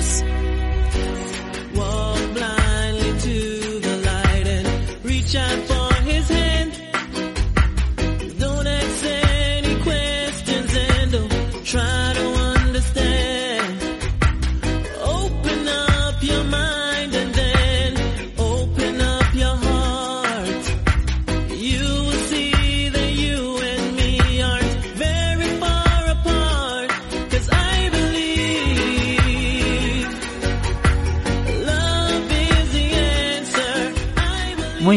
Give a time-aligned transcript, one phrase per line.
[0.00, 0.39] adiós.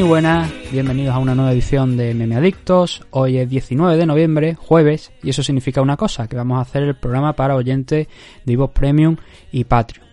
[0.07, 3.05] Buenas, bienvenidos a una nueva edición de Meme Adictos.
[3.11, 6.83] Hoy es 19 de noviembre, jueves, y eso significa una cosa, que vamos a hacer
[6.83, 8.07] el programa para oyentes
[8.43, 9.15] de Ivo Premium
[9.51, 10.05] y Patreon.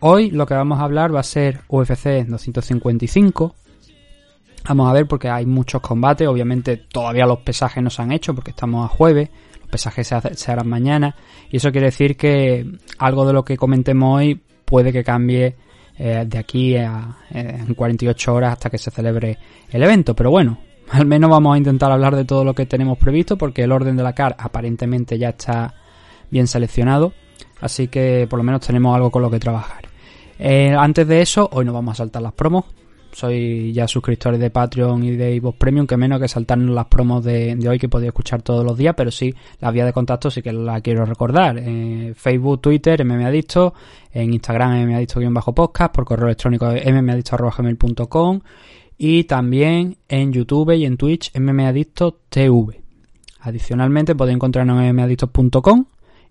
[0.00, 3.54] Hoy lo que vamos a hablar va a ser UFC 255.
[4.68, 8.34] Vamos a ver porque hay muchos combates, obviamente todavía los pesajes no se han hecho
[8.34, 9.28] porque estamos a jueves,
[9.60, 11.14] los pesajes se, se harán mañana,
[11.50, 12.66] y eso quiere decir que
[12.98, 15.56] algo de lo que comentemos hoy puede que cambie
[16.04, 19.38] eh, de aquí a eh, en 48 horas hasta que se celebre
[19.70, 20.16] el evento.
[20.16, 20.58] Pero bueno,
[20.90, 23.96] al menos vamos a intentar hablar de todo lo que tenemos previsto porque el orden
[23.96, 25.74] de la CAR aparentemente ya está
[26.28, 27.12] bien seleccionado.
[27.60, 29.84] Así que por lo menos tenemos algo con lo que trabajar.
[30.40, 32.64] Eh, antes de eso, hoy nos vamos a saltar las promos.
[33.12, 37.22] Soy ya suscriptores de Patreon y de iVoox Premium, que menos que saltarnos las promos
[37.22, 40.42] de, hoy que podéis escuchar todos los días, pero sí, la vía de contacto sí
[40.42, 41.58] que la quiero recordar.
[41.58, 43.74] Eh, Facebook, Twitter, MMAdicto,
[44.12, 48.40] en Instagram, MMAdicto-podcast, por correo electrónico mmadicto.gmail.com
[48.98, 52.80] y también en YouTube y en Twitch, MMAdicto TV.
[53.40, 55.86] Adicionalmente podéis encontrarnos en mmadictos.com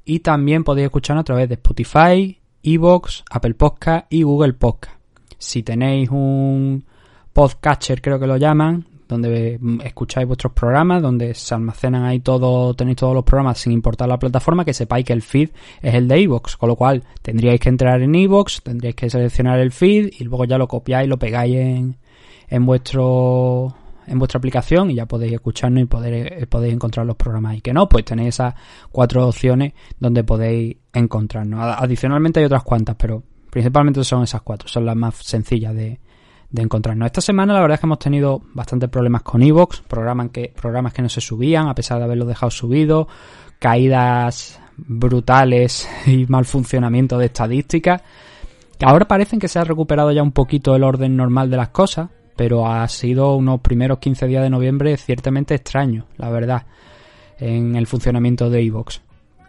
[0.06, 5.01] y también podéis escucharnos a través de Spotify, Evox, Apple Podcast y Google Podcast.
[5.42, 6.86] Si tenéis un
[7.34, 12.98] podcatcher, creo que lo llaman, donde escucháis vuestros programas, donde se almacenan ahí todo, tenéis
[12.98, 15.50] todos los programas sin importar la plataforma, que sepáis que el feed
[15.82, 19.60] es el de Evox, con lo cual tendríais que entrar en Evox, tendríais que seleccionar
[19.60, 21.98] el feed y luego ya lo copiáis, lo pegáis en,
[22.48, 23.76] en vuestro
[24.06, 26.14] en vuestra aplicación y ya podéis escucharnos y poder,
[26.44, 28.54] eh, podéis encontrar los programas y que no, pues tenéis esas
[28.92, 31.60] cuatro opciones donde podéis encontrarnos.
[31.80, 36.00] Adicionalmente hay otras cuantas, pero principalmente son esas cuatro, son las más sencillas de,
[36.52, 37.06] de encontrarnos.
[37.06, 40.94] Esta semana la verdad es que hemos tenido bastantes problemas con Evox, programas que, programas
[40.94, 43.08] que no se subían a pesar de haberlos dejado subidos,
[43.60, 48.02] caídas brutales y mal funcionamiento de estadísticas,
[48.82, 52.10] ahora parecen que se ha recuperado ya un poquito el orden normal de las cosas,
[52.36, 56.66] pero ha sido unos primeros 15 días de noviembre ciertamente extraños, la verdad,
[57.38, 59.02] en el funcionamiento de Evox.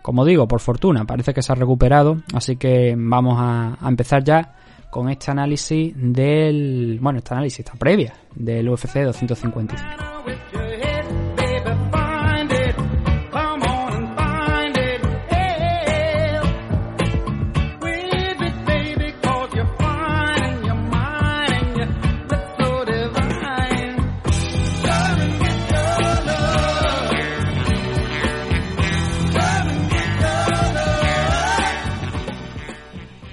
[0.02, 4.56] Como digo, por fortuna, parece que se ha recuperado, así que vamos a, empezar ya
[4.90, 6.98] con este análisis del...
[7.00, 10.91] Bueno, este análisis, esta previa del UFC 255.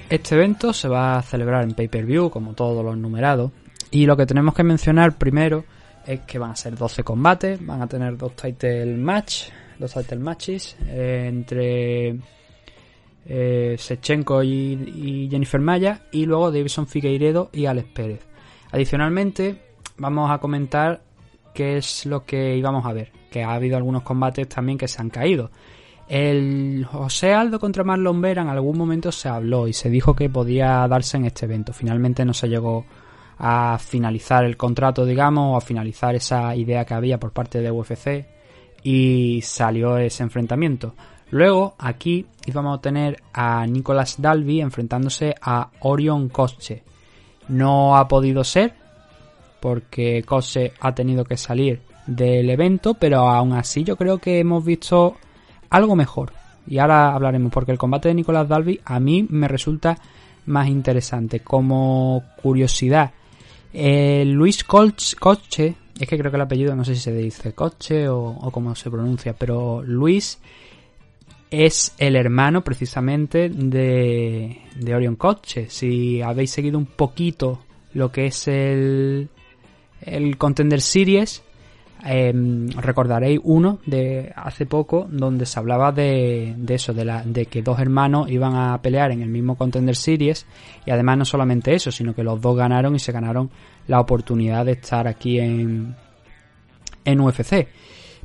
[0.10, 3.52] Este evento se va a celebrar en pay-per-view, como todos los numerados.
[3.92, 5.66] Y lo que tenemos que mencionar primero
[6.06, 10.18] es que van a ser 12 combates, van a tener dos title match, dos title
[10.18, 12.20] matches eh, entre
[13.28, 18.22] eh, Sechenko y, y Jennifer Maya y luego Davison Figueiredo y Alex Pérez.
[18.72, 19.62] Adicionalmente,
[19.98, 21.02] vamos a comentar
[21.54, 25.00] qué es lo que íbamos a ver, que ha habido algunos combates también que se
[25.02, 25.52] han caído.
[26.10, 30.28] El José Aldo contra Marlon Vera en algún momento se habló y se dijo que
[30.28, 31.72] podía darse en este evento.
[31.72, 32.88] Finalmente no se llegó
[33.38, 37.70] a finalizar el contrato, digamos, o a finalizar esa idea que había por parte de
[37.70, 38.26] UFC
[38.82, 40.96] y salió ese enfrentamiento.
[41.30, 46.82] Luego aquí íbamos a tener a Nicolas Dalby enfrentándose a Orion Kosche.
[47.50, 48.74] No ha podido ser
[49.60, 54.66] porque Kosche ha tenido que salir del evento, pero aún así yo creo que hemos
[54.66, 55.18] visto
[55.70, 56.34] algo mejor.
[56.68, 59.98] Y ahora hablaremos porque el combate de Nicolas Dalby a mí me resulta
[60.46, 61.40] más interesante.
[61.40, 63.12] Como curiosidad,
[63.74, 68.08] eh, Luis Coche, es que creo que el apellido no sé si se dice Coche
[68.08, 70.40] o, o cómo se pronuncia, pero Luis
[71.52, 75.68] es el hermano precisamente de, de Orion Coche.
[75.70, 77.60] Si habéis seguido un poquito
[77.94, 79.30] lo que es el,
[80.02, 81.44] el Contender Series,
[82.06, 82.34] eh,
[82.78, 87.62] recordaréis uno de hace poco donde se hablaba de, de eso, de, la, de que
[87.62, 90.46] dos hermanos iban a pelear en el mismo Contender Series
[90.86, 93.50] y además no solamente eso, sino que los dos ganaron y se ganaron
[93.88, 95.96] la oportunidad de estar aquí en,
[97.06, 97.68] en UFC.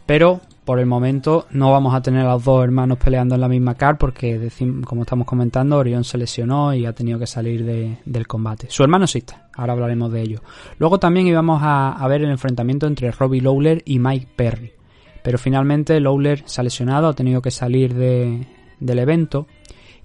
[0.06, 3.48] Pero por el momento no vamos a tener a los dos hermanos peleando en la
[3.48, 4.48] misma car porque,
[4.86, 8.68] como estamos comentando, Orión se lesionó y ha tenido que salir de- del combate.
[8.70, 10.40] Su hermano sí está, ahora hablaremos de ello.
[10.78, 14.72] Luego también íbamos a, ver el enfrentamiento entre Robbie Lawler y Mike Perry.
[15.22, 18.46] Pero finalmente Lawler se ha lesionado, ha tenido que salir de-
[18.80, 19.46] del evento.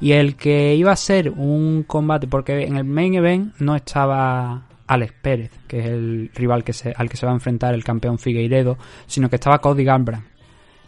[0.01, 4.63] Y el que iba a ser un combate, porque en el main event no estaba
[4.87, 6.63] Alex Pérez, que es el rival
[6.95, 8.77] al que se va a enfrentar el campeón Figueiredo,
[9.07, 10.28] sino que estaba Cody Garbrandt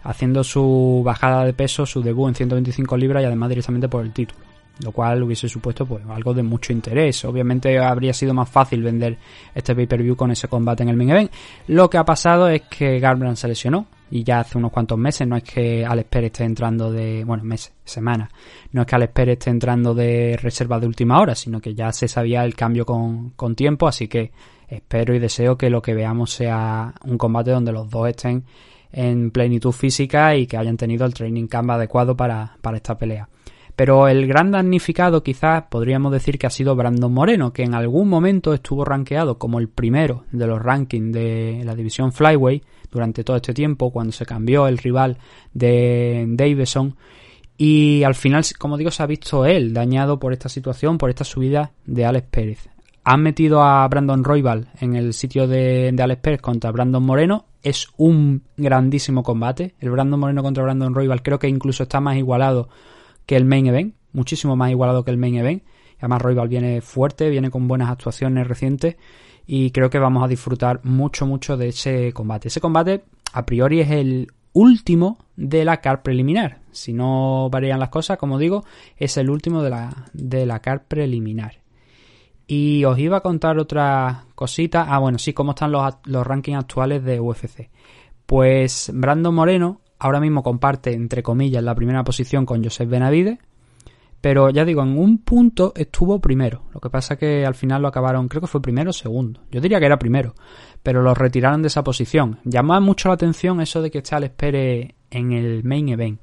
[0.03, 4.11] haciendo su bajada de peso, su debut en 125 libras y además directamente por el
[4.11, 4.39] título.
[4.83, 7.23] Lo cual hubiese supuesto pues algo de mucho interés.
[7.25, 9.17] Obviamente habría sido más fácil vender
[9.53, 11.31] este pay-per-view con ese combate en el main event.
[11.67, 15.27] Lo que ha pasado es que Garbrandt se lesionó y ya hace unos cuantos meses.
[15.27, 18.29] No es que Alex Pérez esté entrando de, bueno, meses, semanas.
[18.71, 21.91] No es que Alex Pérez esté entrando de reserva de última hora, sino que ya
[21.91, 23.87] se sabía el cambio con, con tiempo.
[23.87, 24.31] Así que
[24.67, 28.45] espero y deseo que lo que veamos sea un combate donde los dos estén
[28.91, 33.29] en plenitud física y que hayan tenido el training camp adecuado para, para esta pelea.
[33.75, 38.09] Pero el gran damnificado quizás podríamos decir que ha sido Brandon Moreno, que en algún
[38.09, 42.61] momento estuvo rankeado como el primero de los rankings de la división Flyway
[42.91, 45.17] durante todo este tiempo, cuando se cambió el rival
[45.53, 46.95] de Davison.
[47.57, 51.23] Y al final, como digo, se ha visto él dañado por esta situación, por esta
[51.23, 52.69] subida de Alex Pérez.
[53.03, 57.45] Han metido a Brandon Royval en el sitio de, de Alex contra Brandon Moreno.
[57.63, 59.73] Es un grandísimo combate.
[59.79, 62.69] El Brandon Moreno contra Brandon Royval creo que incluso está más igualado
[63.25, 63.95] que el main event.
[64.13, 65.63] Muchísimo más igualado que el main event.
[65.97, 68.97] Además Royval viene fuerte, viene con buenas actuaciones recientes.
[69.47, 72.49] Y creo que vamos a disfrutar mucho, mucho de ese combate.
[72.49, 73.03] Ese combate,
[73.33, 76.59] a priori, es el último de la car preliminar.
[76.71, 78.63] Si no varían las cosas, como digo,
[78.97, 81.61] es el último de la, de la car preliminar.
[82.53, 84.85] Y os iba a contar otra cosita.
[84.89, 87.69] Ah, bueno, sí, cómo están los, los rankings actuales de UFC.
[88.25, 93.39] Pues Brandon Moreno ahora mismo comparte, entre comillas, la primera posición con Joseph Benavides.
[94.19, 96.63] Pero ya digo, en un punto estuvo primero.
[96.73, 99.39] Lo que pasa que al final lo acabaron, creo que fue primero o segundo.
[99.49, 100.35] Yo diría que era primero.
[100.83, 102.39] Pero lo retiraron de esa posición.
[102.43, 106.19] Llama mucho la atención eso de que Alex Pérez en el main event.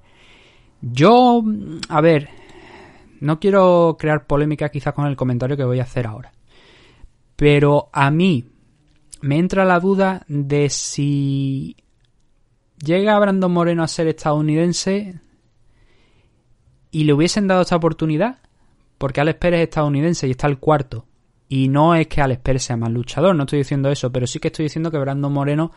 [0.82, 1.42] Yo,
[1.88, 2.28] a ver,
[3.20, 6.32] no quiero crear polémica quizás con el comentario que voy a hacer ahora.
[7.36, 8.50] Pero a mí
[9.20, 11.76] me entra la duda de si
[12.82, 15.20] llega Brandon Moreno a ser estadounidense
[16.90, 18.38] y le hubiesen dado esta oportunidad,
[18.96, 21.04] porque Alex Pérez es estadounidense y está el cuarto.
[21.48, 24.38] Y no es que Alex Pérez sea más luchador, no estoy diciendo eso, pero sí
[24.38, 25.72] que estoy diciendo que Brandon Moreno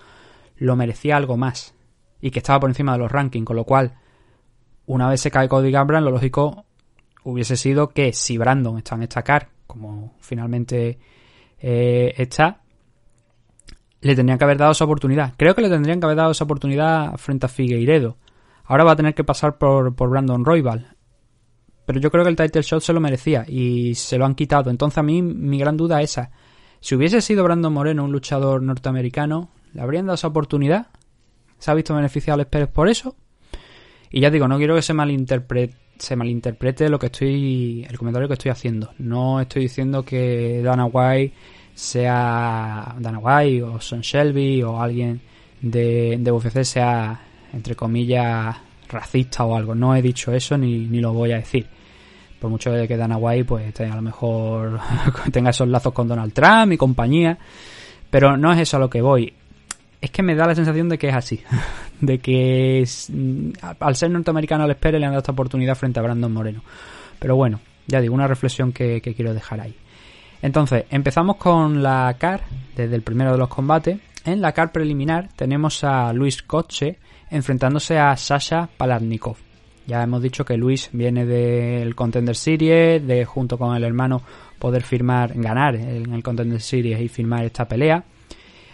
[0.57, 1.73] lo merecía algo más
[2.19, 3.97] y que estaba por encima de los rankings, con lo cual,
[4.85, 6.65] una vez se cae Cody Garbrandt, lo lógico
[7.23, 10.99] hubiese sido que si Brandon está en esta car, como finalmente
[11.59, 12.61] eh, está,
[14.01, 15.33] le tendrían que haber dado esa oportunidad.
[15.37, 18.17] Creo que le tendrían que haber dado esa oportunidad frente a Figueiredo.
[18.65, 20.95] Ahora va a tener que pasar por, por Brandon Royval.
[21.85, 24.69] Pero yo creo que el title shot se lo merecía y se lo han quitado.
[24.69, 26.31] Entonces a mí mi gran duda es esa.
[26.79, 30.87] Si hubiese sido Brandon Moreno un luchador norteamericano, ¿le habrían dado esa oportunidad?
[31.59, 33.15] ¿Se ha visto beneficiado Alex Pérez por eso?
[34.09, 38.27] Y ya digo, no quiero que se malinterprete, se malinterprete lo que estoy, el comentario
[38.27, 38.93] que estoy haciendo.
[38.97, 41.33] No estoy diciendo que Dana White
[41.73, 45.21] sea Dana White o Son Shelby o alguien
[45.61, 47.21] de, de UFC sea,
[47.53, 48.57] entre comillas,
[48.89, 49.75] racista o algo.
[49.75, 51.67] No he dicho eso ni, ni lo voy a decir.
[52.39, 54.79] Por mucho de que Dana White pues a lo mejor
[55.31, 57.37] tenga esos lazos con Donald Trump y compañía.
[58.09, 59.33] Pero no es eso a lo que voy.
[60.01, 61.41] Es que me da la sensación de que es así.
[62.01, 63.11] De que es,
[63.79, 66.63] al ser norteamericano al Pérez le han dado esta oportunidad frente a Brandon Moreno.
[67.19, 69.75] Pero bueno, ya digo, una reflexión que, quiero dejar ahí.
[70.41, 72.41] Entonces, empezamos con la CAR,
[72.75, 73.99] desde el primero de los combates.
[74.25, 76.97] En la CAR preliminar tenemos a Luis Kotche
[77.29, 79.37] enfrentándose a Sasha Palatnikov.
[79.85, 84.23] Ya hemos dicho que Luis viene del Contender Series, de junto con el hermano
[84.57, 88.03] poder firmar, ganar en el Contender Series y firmar esta pelea.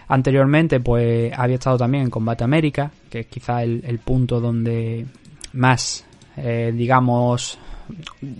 [0.10, 5.06] Anteriormente, pues había estado también en Combate América, que es quizá el, punto donde
[5.54, 6.06] más,
[6.38, 7.58] eh, digamos,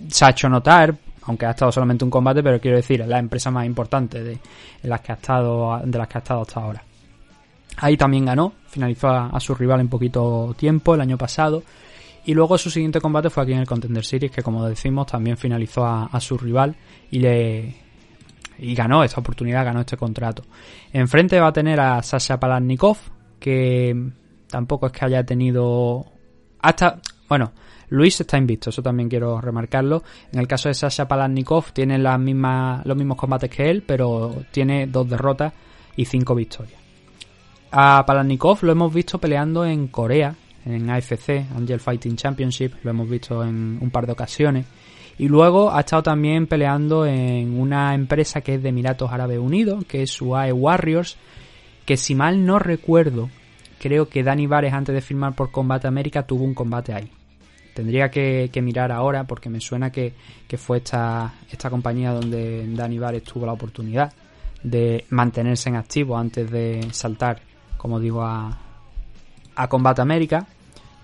[0.08, 0.94] se ha hecho notar,
[1.24, 4.38] aunque ha estado solamente un combate, pero quiero decir, es la empresa más importante de,
[4.84, 6.82] las que ha estado, de las que ha estado hasta ahora.
[7.76, 11.62] Ahí también ganó, finalizó a, su rival en poquito tiempo, el año pasado.
[12.24, 15.36] Y luego su siguiente combate fue aquí en el Contender Series, que como decimos también
[15.36, 16.74] finalizó a su rival
[17.10, 17.87] y le
[18.58, 20.44] y ganó esta oportunidad, ganó este contrato.
[20.92, 22.98] Enfrente va a tener a Sasha Palatnikov,
[23.38, 24.10] que
[24.48, 26.06] tampoco es que haya tenido
[26.60, 27.52] hasta bueno,
[27.90, 30.02] Luis está invicto, eso también quiero remarcarlo.
[30.32, 34.34] En el caso de Sasha Palatnikov tiene las mismas, los mismos combates que él, pero
[34.50, 35.52] tiene dos derrotas
[35.96, 36.80] y cinco victorias.
[37.70, 40.34] A Palatnikov lo hemos visto peleando en Corea
[40.64, 44.66] en AFC, Angel Fighting Championship, lo hemos visto en un par de ocasiones.
[45.18, 49.84] Y luego ha estado también peleando en una empresa que es de Emiratos Árabes Unidos,
[49.86, 51.16] que es UAE Warriors,
[51.84, 53.28] que si mal no recuerdo,
[53.80, 57.10] creo que Dani Vares antes de firmar por Combate América tuvo un combate ahí.
[57.74, 60.14] Tendría que, mirar ahora porque me suena que,
[60.56, 64.12] fue esta, esta compañía donde Dani Vares tuvo la oportunidad
[64.62, 67.40] de mantenerse en activo antes de saltar,
[67.76, 68.56] como digo, a,
[69.54, 70.46] a Combate América.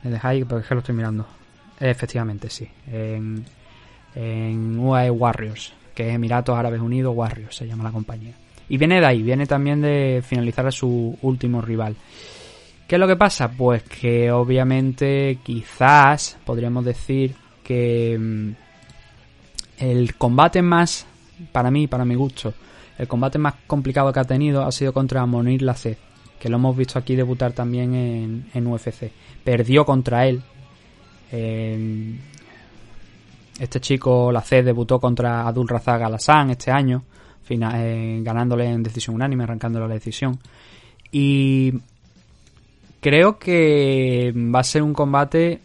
[0.02, 1.26] Me dejáis porque que lo estoy mirando.
[1.80, 2.68] Efectivamente, sí.
[4.14, 8.34] En UAE Warriors, que es Emiratos Árabes Unidos Warriors, se llama la compañía.
[8.68, 11.96] Y viene de ahí, viene también de finalizar a su último rival.
[12.86, 13.50] ¿Qué es lo que pasa?
[13.50, 18.50] Pues que obviamente quizás podríamos decir que mm,
[19.78, 21.06] el combate más,
[21.52, 22.54] para mí, para mi gusto,
[22.98, 25.98] el combate más complicado que ha tenido ha sido contra Monir Lacet,
[26.38, 29.10] que lo hemos visto aquí debutar también en, en UFC.
[29.42, 30.42] Perdió contra él.
[33.58, 37.04] Este chico, Lacet, debutó contra Adul Razak Alassane este año,
[37.48, 40.38] eh, ganándole en decisión unánime, arrancándole la decisión.
[41.12, 41.72] Y
[43.00, 45.60] creo que va a ser un combate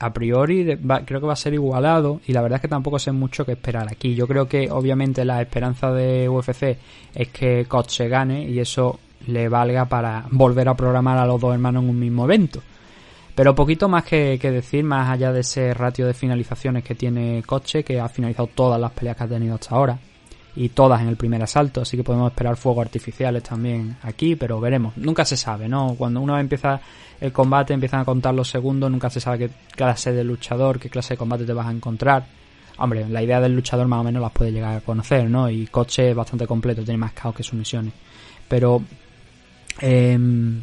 [0.00, 0.64] a priori
[1.04, 3.52] creo que va a ser igualado y la verdad es que tampoco sé mucho que
[3.52, 4.14] esperar aquí.
[4.14, 6.78] Yo creo que obviamente la esperanza de UFC
[7.14, 11.40] es que Koch se gane y eso le valga para volver a programar a los
[11.40, 12.62] dos hermanos en un mismo evento.
[13.38, 17.84] Pero poquito más que, decir, más allá de ese ratio de finalizaciones que tiene Coche,
[17.84, 19.96] que ha finalizado todas las peleas que ha tenido hasta ahora
[20.56, 24.58] y todas en el primer asalto, así que podemos esperar fuegos artificiales también aquí, pero
[24.58, 24.96] veremos.
[24.96, 25.94] Nunca se sabe, ¿no?
[25.96, 26.80] Cuando uno empieza
[27.20, 30.90] el combate, empiezan a contar los segundos, nunca se sabe qué clase de luchador, qué
[30.90, 32.26] clase de combate te vas a encontrar.
[32.78, 35.48] Hombre, la idea del luchador más o menos las puede llegar a conocer, ¿no?
[35.48, 37.92] Y coche es bastante completo, tiene más caos que sus misiones.
[38.48, 38.82] Pero
[39.80, 40.60] em,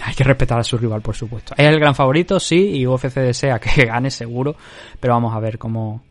[0.00, 1.54] hay que respetar a su rival, por supuesto.
[1.56, 4.56] Es el gran favorito, sí, y UFC desea que gane seguro,
[4.98, 6.02] pero vamos a ver cómo,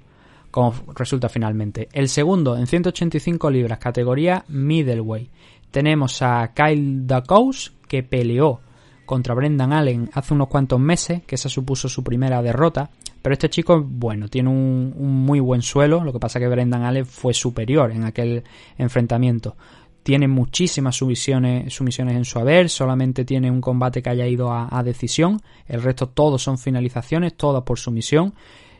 [0.49, 1.89] como resulta finalmente.
[1.91, 5.29] El segundo, en 185 libras, categoría middleweight.
[5.71, 8.59] Tenemos a Kyle Dacous, que peleó
[9.05, 12.89] contra Brendan Allen hace unos cuantos meses, que esa supuso su primera derrota.
[13.21, 17.05] Pero este chico, bueno, tiene un, muy buen suelo, lo que pasa que Brendan Allen
[17.05, 18.43] fue superior en aquel
[18.77, 19.57] enfrentamiento.
[20.03, 24.81] Tiene muchísimas sumisiones, sumisiones en su haber, solamente tiene un combate que haya ido a,
[24.83, 28.33] decisión, el resto todos son finalizaciones, todas por sumisión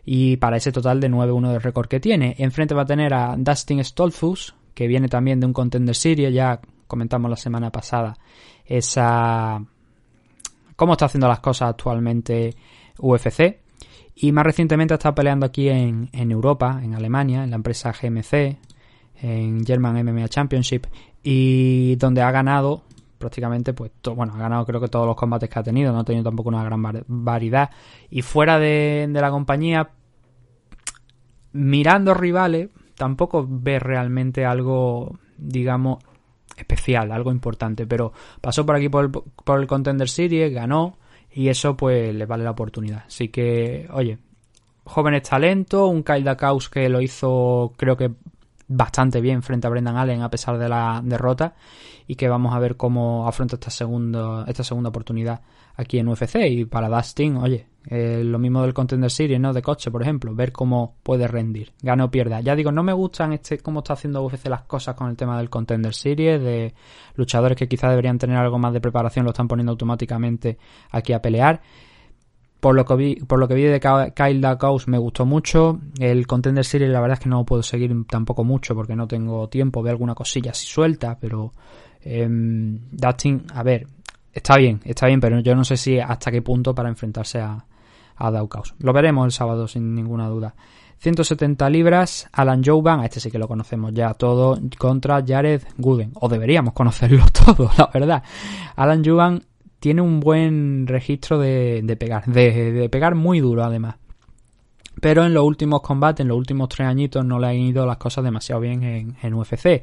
[0.04, 2.36] y para ese total de 9-1 de récord que tiene.
[2.40, 6.60] Enfrente va a tener a Dustin Stolfus, que viene también de un Contender Series, ya
[6.88, 8.18] comentamos la semana pasada
[8.66, 9.64] esa
[10.76, 12.56] cómo está haciendo las cosas actualmente
[12.98, 13.60] UFC.
[14.16, 18.58] Y más recientemente ha estado peleando aquí en Europa, en Alemania, en la empresa GMC,
[19.22, 20.86] en German MMA Championship,
[21.24, 22.84] y donde ha ganado
[23.22, 26.04] prácticamente, pues, bueno, ha ganado creo que todos los combates que ha tenido, no ha
[26.04, 27.70] tenido tampoco una gran variedad.
[28.10, 29.92] Y fuera de, la compañía,
[31.54, 36.04] mirando rivales, tampoco ve realmente algo, digamos,
[36.58, 37.86] especial, algo importante.
[37.86, 38.12] Pero
[38.42, 40.98] pasó por aquí por el, por el Contender Series, ganó,
[41.32, 43.04] y eso pues le vale la oportunidad.
[43.08, 44.18] Así que, oye,
[44.84, 48.12] jóvenes talentos, un Kyle Dakaus que lo hizo creo que
[48.72, 51.56] bastante bien frente a Brendan Allen a pesar de la derrota
[52.08, 55.42] y que vamos a ver cómo afronta esta segunda, esta segunda oportunidad
[55.76, 59.54] aquí en UFC y para Dustin, oye, eh, lo mismo del Contender Series, ¿no?
[59.54, 62.40] De coche, por ejemplo, ver cómo puede rendir, gana o pierda.
[62.42, 65.38] Ya digo, no me gustan este cómo está haciendo UFC las cosas con el tema
[65.38, 66.74] del Contender Series, de
[67.16, 70.58] luchadores que quizás deberían tener algo más de preparación, lo están poniendo automáticamente
[70.92, 71.62] aquí a pelear.
[72.62, 75.80] Por lo que vi, por lo que vi de Kyle Dacos me gustó mucho.
[76.00, 79.50] El Contender Series la verdad es que no puedo seguir tampoco mucho porque no tengo
[79.50, 79.82] tiempo.
[79.82, 81.52] Veo alguna cosilla así suelta, pero
[82.04, 83.88] eh, Dustin, a ver,
[84.32, 87.66] está bien, está bien, pero yo no sé si hasta qué punto para enfrentarse a,
[88.16, 88.76] a Daukaus.
[88.80, 90.56] Lo veremos el sábado sin ninguna duda.
[91.00, 96.12] 170 libras, Alan Jouban, a este sí que lo conocemos ya todo, contra Jared Gooden,
[96.14, 98.24] o deberíamos conocerlo todo, la verdad.
[98.76, 99.42] Alan Jouban
[99.82, 103.96] tiene un buen registro de, pegar, de, pegar muy duro además.
[105.02, 107.98] Pero en los últimos combates, en los últimos tres añitos, no le han ido las
[107.98, 109.82] cosas demasiado bien en, UFC.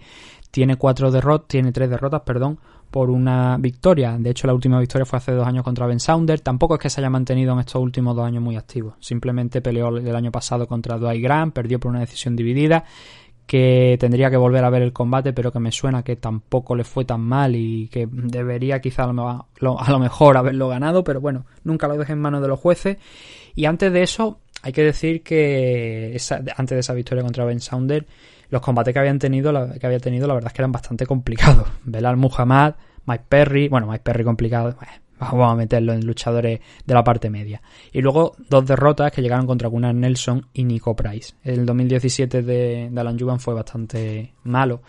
[0.53, 2.61] Tiene cuatro derrotas, tiene tres derrotas, perdón,
[2.93, 4.17] por una victoria.
[4.17, 6.39] De hecho, la última victoria fue hace dos años contra Ben Sounder.
[6.39, 8.95] Tampoco es que se haya mantenido en estos últimos dos años muy activo.
[9.01, 12.85] Simplemente peleó el año pasado contra Dwight Graham, perdió por una decisión dividida
[13.49, 16.85] que tendría que volver a ver el combate, pero que me suena que tampoco le
[16.85, 21.89] fue tan mal y que debería quizá a lo, mejor haberlo ganado, pero bueno, nunca
[21.89, 22.99] lo dejé en manos de los jueces.
[23.55, 26.15] Y antes de eso, hay que decir que
[26.57, 28.07] antes de esa victoria contra Ben Sounder,
[28.51, 31.07] los combates que habían tenido, la, que había tenido, la verdad es que eran bastante
[31.07, 31.67] complicados.
[31.85, 32.75] Belal Muhammad,
[33.07, 34.77] Mike Perry, bueno, Mike Perry complicado,
[35.21, 37.61] Vamos a meterlo en luchadores de la parte media.
[37.93, 41.35] Y luego dos derrotas que llegaron contra Gunnar Nelson y Nico Price.
[41.43, 44.83] El 2017 de, de Alan Juban fue bastante malo.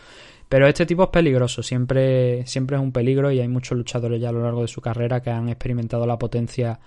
[0.50, 4.30] Pero este tipo es peligroso, siempre, siempre es un peligro y hay muchos luchadores ya
[4.30, 6.80] a lo largo de su carrera que han experimentado la potencia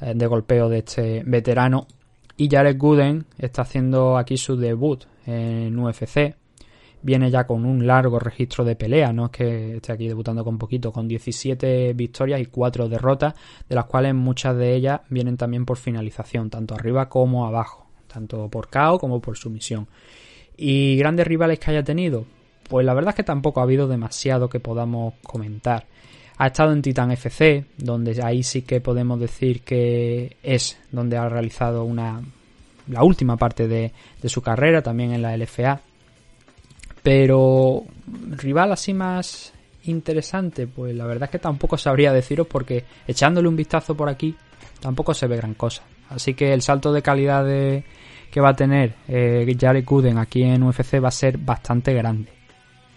[0.00, 1.88] eh, de golpeo de este veterano.
[2.36, 6.36] Y Jared Gooden está haciendo aquí su debut en UFC.
[7.00, 10.58] Viene ya con un largo registro de pelea, no es que esté aquí debutando con
[10.58, 13.34] poquito, con 17 victorias y 4 derrotas,
[13.68, 18.48] de las cuales muchas de ellas vienen también por finalización, tanto arriba como abajo, tanto
[18.48, 19.86] por KO como por sumisión.
[20.56, 22.24] ¿Y grandes rivales que haya tenido?
[22.68, 25.86] Pues la verdad es que tampoco ha habido demasiado que podamos comentar.
[26.36, 31.28] Ha estado en Titan FC, donde ahí sí que podemos decir que es donde ha
[31.28, 32.22] realizado una
[32.88, 35.80] la última parte de, de su carrera, también en la LFA.
[37.08, 37.84] Pero
[38.36, 43.56] rival así más interesante, pues la verdad es que tampoco sabría deciros porque echándole un
[43.56, 44.36] vistazo por aquí
[44.78, 45.84] tampoco se ve gran cosa.
[46.10, 47.82] Así que el salto de calidad de,
[48.30, 52.30] que va a tener eh, Jared Gooden aquí en UFC va a ser bastante grande.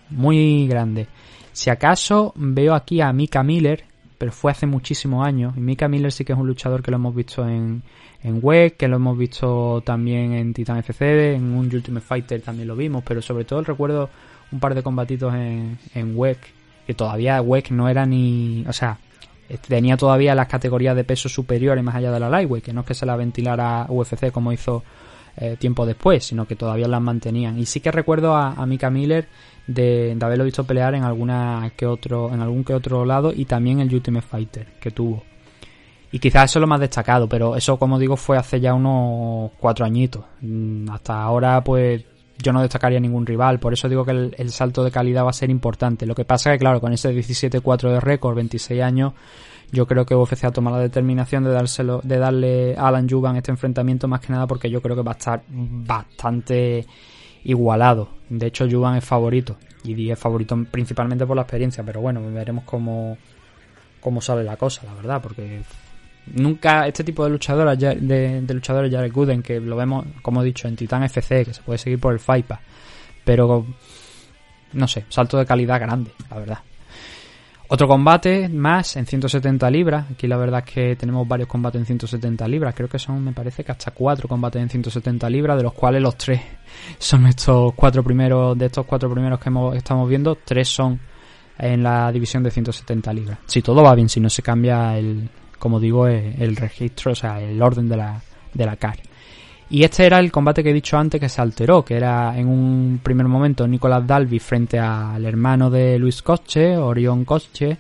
[0.10, 1.08] Muy grande.
[1.54, 3.86] Si acaso veo aquí a Mika Miller,
[4.22, 5.58] pero fue hace muchísimos años.
[5.58, 7.82] Y Mika Miller sí que es un luchador que lo hemos visto en,
[8.22, 12.68] en WEC, que lo hemos visto también en Titan FC, en un Ultimate Fighter también
[12.68, 14.12] lo vimos, pero sobre todo recuerdo
[14.52, 16.38] un par de combatitos en, en WEC,
[16.86, 18.64] que todavía WEC no era ni...
[18.68, 19.00] O sea,
[19.68, 22.86] tenía todavía las categorías de peso superiores más allá de la Lightweight, que no es
[22.86, 24.84] que se la ventilara UFC como hizo
[25.38, 27.58] eh, tiempo después, sino que todavía las mantenían.
[27.58, 29.28] Y sí que recuerdo a, Mika Miller
[29.68, 33.80] de, haberlo visto pelear en alguna que otro, en algún que otro lado y también
[33.80, 35.24] el Ultimate Fighter que tuvo.
[36.12, 39.52] Y quizás eso es lo más destacado, pero eso como digo fue hace ya unos
[39.58, 40.26] cuatro añitos.
[40.42, 42.04] Mm, hasta ahora pues
[42.38, 45.30] yo no destacaría ningún rival, por eso digo que el, el salto de calidad va
[45.30, 46.06] a ser importante.
[46.06, 49.14] Lo que pasa que claro, con ese 17-4 de récord, 26 años,
[49.72, 53.38] yo creo que UFC ha tomado la determinación de dárselo, de darle a Alan Juban
[53.38, 56.86] este enfrentamiento más que nada porque yo creo que va a estar bastante
[57.44, 58.10] igualado.
[58.30, 59.58] De hecho, Juban es favorito.
[59.84, 63.18] Y es favorito principalmente por la experiencia, pero bueno, veremos cómo,
[64.00, 65.62] cómo sale la cosa, la verdad, porque
[66.28, 70.46] nunca este tipo de luchadores de, de luchadores Jared Gooden que lo vemos como he
[70.46, 72.60] dicho en Titan FC que se puede seguir por el FIPA
[73.26, 73.66] pero
[74.74, 76.60] no sé salto de calidad grande la verdad
[77.74, 80.12] otro combate más en 170 libras.
[80.12, 82.76] Aquí la verdad es que tenemos varios combates en 170 libras.
[82.76, 86.02] Creo que son me parece que hasta cuatro combates en 170 libras de los cuales
[86.02, 86.42] los tres
[87.00, 91.00] son estos cuatro primeros de estos cuatro primeros que hemos, estamos viendo tres son
[91.58, 93.40] en la división de 170 libras.
[93.46, 97.40] Si todo va bien si no se cambia el, como digo, el registro, o sea,
[97.40, 98.22] el orden de la,
[98.54, 98.98] de la CAR.
[99.72, 102.50] Y este era el combate que he dicho antes que se alteró, que era en
[102.50, 107.78] un primer momento Nicolás Dalby frente al hermano de Luis Coche, Orión Coche,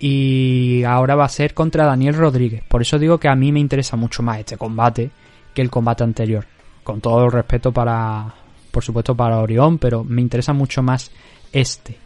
[0.00, 2.64] y ahora va a ser contra Daniel Rodríguez.
[2.66, 5.08] Por eso digo que a mí me interesa mucho más este combate
[5.54, 6.44] que el combate anterior.
[6.82, 8.34] Con todo el respeto para,
[8.72, 11.12] por supuesto, para Orión, pero me interesa mucho más
[11.52, 11.96] este.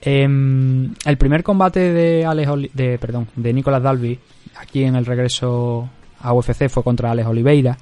[0.00, 4.18] Eh, el primer combate de Alex de perdón, de Nicolas Dalby
[4.56, 7.76] aquí en el regreso a UFC fue contra Alex Oliveira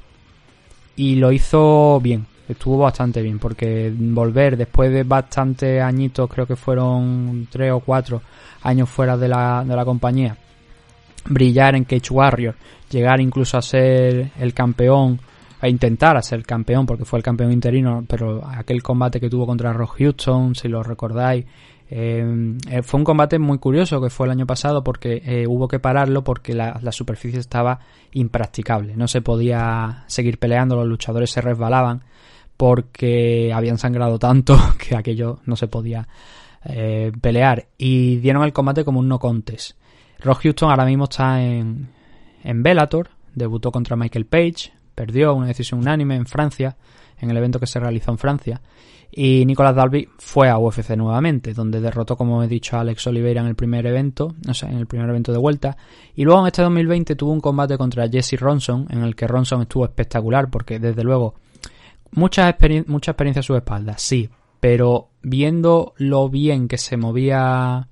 [0.99, 6.57] y lo hizo bien, estuvo bastante bien porque volver después de bastantes añitos, creo que
[6.57, 8.21] fueron tres o cuatro
[8.63, 10.37] años fuera de la, de la compañía,
[11.27, 12.57] brillar en Cage Warrior,
[12.91, 15.21] llegar incluso a ser el campeón
[15.61, 19.47] a intentar a ser campeón porque fue el campeón interino, pero aquel combate que tuvo
[19.47, 21.45] contra Ross Houston, si lo recordáis,
[21.91, 25.69] eh, eh, fue un combate muy curioso que fue el año pasado porque eh, hubo
[25.69, 27.81] que pararlo porque la, superficie estaba
[28.13, 28.97] impracticable.
[28.97, 32.03] No se podía seguir peleando, los luchadores se resbalaban
[32.57, 36.09] porque habían sangrado tanto que aquello no se podía
[37.23, 37.69] pelear.
[37.79, 39.79] Y dieron el combate como un no contest.
[40.19, 41.89] Ross Houston ahora mismo está en,
[42.43, 46.77] en Bellator, debutó contra Michael Page, perdió una decisión unánime en Francia,
[47.21, 48.61] en el evento que se realizó en Francia.
[49.11, 53.41] Y Nicolas Dalby fue a UFC nuevamente, donde derrotó, como he dicho, a Alex Oliveira
[53.41, 55.77] en el primer evento, o sea, en el primer evento de vuelta.
[56.15, 59.63] Y luego en este 2020 tuvo un combate contra Jesse Ronson, en el que Ronson
[59.63, 61.35] estuvo espectacular, porque desde luego,
[62.13, 64.29] mucha, experien mucha experiencia a su espalda, sí,
[64.61, 67.89] pero viendo lo bien que se movía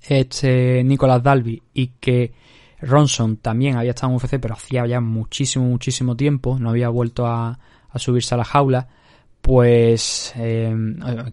[0.00, 2.32] este Nicolas Dalby y que
[2.80, 7.26] Ronson también había estado en UFC, pero hacía ya muchísimo, muchísimo tiempo, no había vuelto
[7.26, 7.58] a
[7.96, 8.88] subirse a la jaula
[9.44, 10.74] pues eh,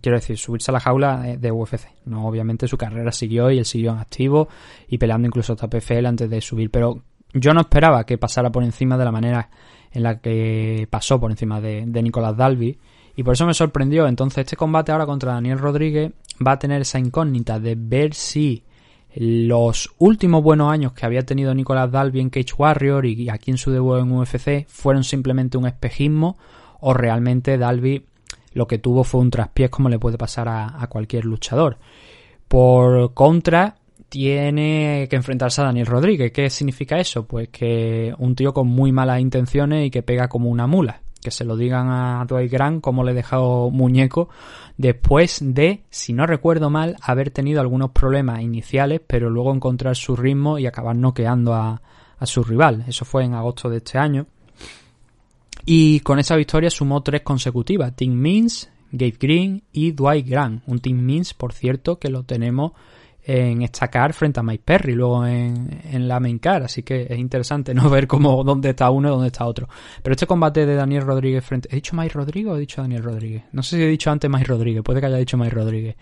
[0.02, 1.88] quiero decir, subirse a la jaula de UFC.
[2.04, 4.50] No, obviamente su carrera siguió y él siguió en activo
[4.90, 8.66] y peleando incluso hasta PFL antes de subir, pero yo no esperaba que pasara por
[8.66, 9.50] encima de la manera
[9.94, 12.78] en la que pasó por encima de, de Nicolás Dalby
[13.16, 14.06] y por eso me sorprendió.
[14.06, 16.12] Entonces este combate ahora contra Daniel Rodríguez
[16.46, 18.66] va a tener esa incógnita de ver si
[19.16, 23.58] los últimos buenos años que había tenido Nicolás Dalby en Cage Warrior y aquí en
[23.58, 26.38] su debut en UFC fueron simplemente un espejismo
[26.82, 28.06] o realmente Dalby
[28.54, 31.78] lo que tuvo fue un traspiés como le puede pasar a, cualquier luchador.
[32.48, 33.76] Por contra,
[34.10, 36.32] tiene que enfrentarse a Daniel Rodríguez.
[36.34, 37.26] ¿Qué significa eso?
[37.26, 41.02] Pues que un tío con muy malas intenciones y que pega como una mula.
[41.22, 44.30] Que se lo digan a Dwight Grant como le he dejado muñeco
[44.76, 50.16] después de, si no recuerdo mal, haber tenido algunos problemas iniciales, pero luego encontrar su
[50.16, 51.80] ritmo y acabar noqueando a
[52.24, 52.84] su rival.
[52.88, 54.26] Eso fue en agosto de este año.
[55.66, 57.96] Y con esa victoria sumó tres consecutivas.
[57.96, 60.64] Tim Means, Gabe Green y Dwight Grant.
[60.68, 62.74] Un Tim Means, por cierto, que lo tenemos
[63.24, 67.06] en esta car frente a Mike Perry, luego en, en, la main car, así que
[67.08, 69.70] es interesante no ver cómo dónde está uno y dónde está otro.
[70.02, 71.70] Pero este combate de Daniel Rodríguez frente...
[71.72, 73.44] ¿He dicho Mike Rodríguez o he dicho Daniel Rodríguez?
[73.52, 75.96] No sé si he dicho antes Mike Rodríguez, puede que haya dicho Mike Rodríguez.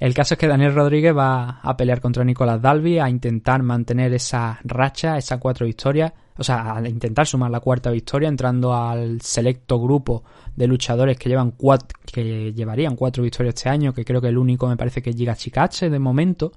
[0.00, 4.14] El caso es que Daniel Rodríguez va a pelear contra Nicolás Dalby, a intentar mantener
[4.14, 9.20] esa racha, esas cuatro victorias, o sea, a intentar sumar la cuarta victoria, entrando al
[9.20, 14.20] selecto grupo de luchadores que llevan cuatro, que llevarían cuatro victorias este año, que creo
[14.20, 16.52] que el único me parece que es Giga Chikache de momento.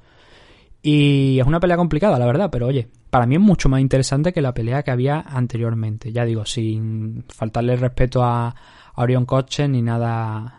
[0.81, 4.31] Y es una pelea complicada, la verdad, pero oye, para mí es mucho más interesante
[4.31, 6.11] que la pelea que había anteriormente.
[6.11, 8.55] Ya digo, sin faltarle respeto a
[8.95, 10.58] Orion Coche ni nada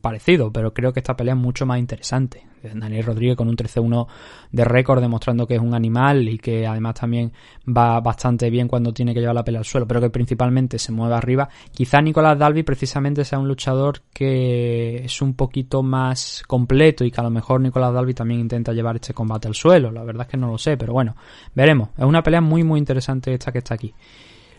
[0.00, 2.46] parecido, pero creo que esta pelea es mucho más interesante.
[2.62, 4.06] Daniel Rodríguez con un 13-1
[4.52, 7.32] de récord demostrando que es un animal y que además también
[7.66, 10.92] va bastante bien cuando tiene que llevar la pelea al suelo, pero que principalmente se
[10.92, 11.48] mueve arriba.
[11.72, 17.20] Quizá Nicolás Dalby precisamente sea un luchador que es un poquito más completo y que
[17.20, 19.90] a lo mejor Nicolás Dalby también intenta llevar este combate al suelo.
[19.90, 21.16] La verdad es que no lo sé, pero bueno,
[21.54, 21.90] veremos.
[21.96, 23.94] Es una pelea muy muy interesante esta que está aquí.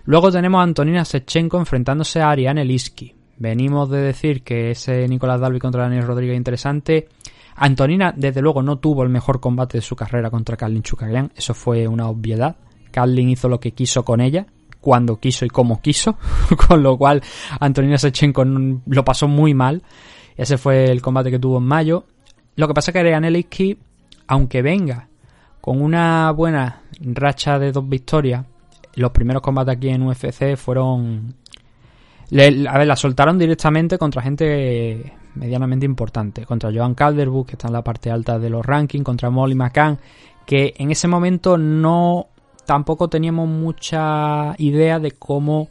[0.05, 3.20] Luego tenemos a Antonina Sechenko enfrentándose a Ariane Liski.
[3.41, 7.09] Venimos de decir que ese Nicolás Dalby contra Daniel Rodríguez interesante.
[7.55, 11.31] Antonina, desde luego, no tuvo el mejor combate de su carrera contra Carlin Chukagian.
[11.35, 12.55] Eso fue una obviedad.
[12.91, 14.45] Carlin hizo lo que quiso con ella,
[14.79, 16.17] cuando quiso y como quiso.
[16.67, 17.23] con lo cual,
[17.59, 19.81] Antonina Sechenko lo pasó muy mal.
[20.37, 22.05] Ese fue el combate que tuvo en mayo.
[22.57, 23.47] Lo que pasa es que Ariane
[24.27, 25.07] aunque venga
[25.61, 28.45] con una buena racha de dos victorias,
[28.93, 31.40] los primeros combates aquí en UFC fueron
[32.31, 36.45] le, a ver, la soltaron directamente contra gente medianamente importante.
[36.45, 39.99] Contra Joan Calderwood, que está en la parte alta de los rankings, contra Molly McCann,
[40.45, 42.27] que en ese momento no
[42.65, 45.67] tampoco teníamos mucha idea de cómo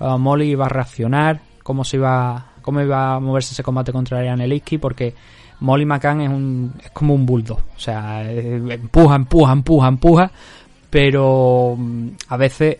[0.00, 4.18] uh, Molly iba a reaccionar, cómo se iba cómo iba a moverse ese combate contra
[4.18, 5.14] Ariane Liski, porque
[5.60, 10.30] Molly McCann es un es como un bulldog, o sea, eh, empuja, empuja, empuja, empuja,
[10.90, 12.76] pero mm, a veces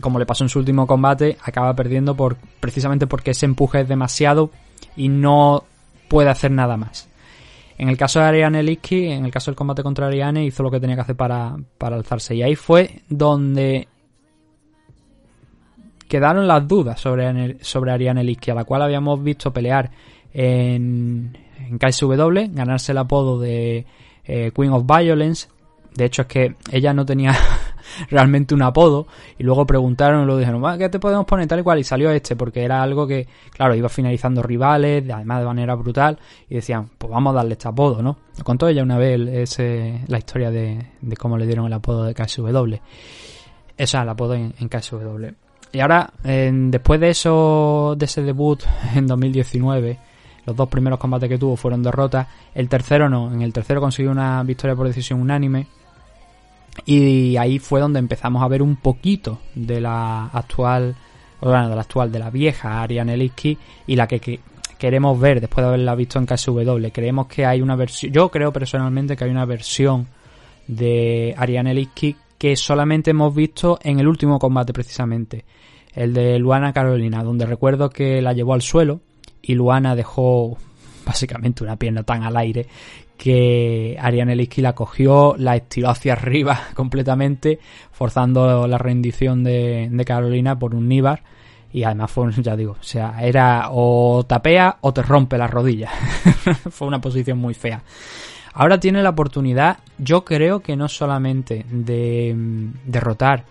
[0.00, 3.88] como le pasó en su último combate, acaba perdiendo por precisamente porque ese empuje es
[3.88, 4.50] demasiado
[4.96, 5.64] y no
[6.08, 7.08] puede hacer nada más.
[7.78, 10.70] En el caso de Ariane Liski, en el caso del combate contra Ariane, hizo lo
[10.70, 12.34] que tenía que hacer para, para alzarse.
[12.34, 13.88] Y ahí fue donde
[16.06, 19.90] quedaron las dudas sobre, sobre Ariane Liski, a la cual habíamos visto pelear
[20.34, 23.86] en, en KSW, ganarse el apodo de
[24.24, 25.48] eh, Queen of Violence.
[25.94, 27.34] De hecho, es que ella no tenía
[28.10, 29.06] realmente un apodo.
[29.38, 31.78] Y luego preguntaron y luego dijeron, ¿qué te podemos poner tal y cual?
[31.78, 36.18] Y salió este, porque era algo que, claro, iba finalizando rivales, además de manera brutal.
[36.48, 38.18] Y decían, pues vamos a darle este apodo, ¿no?
[38.36, 40.86] Lo contó ella una vez ese, la historia de,
[41.18, 42.74] cómo le dieron el apodo de KSW.
[43.76, 45.28] Esa, el apodo en, KSW.
[45.72, 48.62] Y ahora, después de eso, de ese debut
[48.94, 49.98] en 2019,
[50.46, 52.26] los dos primeros combates que tuvo fueron derrotas.
[52.54, 53.32] El tercero no.
[53.32, 55.66] En el tercero consiguió una victoria por decisión unánime.
[56.86, 60.96] Y ahí fue donde empezamos a ver un poquito de la actual,
[61.40, 64.40] bueno, de la actual, de la vieja Ariane Liski y la que, que,
[64.80, 66.88] queremos ver después de haberla visto en KSW.
[66.92, 70.08] Creemos que hay una versión, yo creo personalmente que hay una versión
[70.66, 75.44] de Ariane Liski que solamente hemos visto en el último combate precisamente,
[75.94, 79.00] el de Luana Carolina, donde recuerdo que la llevó al suelo
[79.42, 80.56] y Luana dejó
[81.04, 82.66] básicamente una pierna tan al aire
[83.20, 87.58] que Ariane Liski la cogió, la estiró hacia arriba completamente,
[87.92, 91.22] forzando la rendición de, Carolina por un Níbar.
[91.70, 95.90] Y además fue, ya digo, o sea, era o tapea o te rompe la rodilla.
[96.70, 97.82] fue una posición muy fea.
[98.54, 102.34] Ahora tiene la oportunidad, yo creo que no solamente de
[102.86, 103.44] derrotar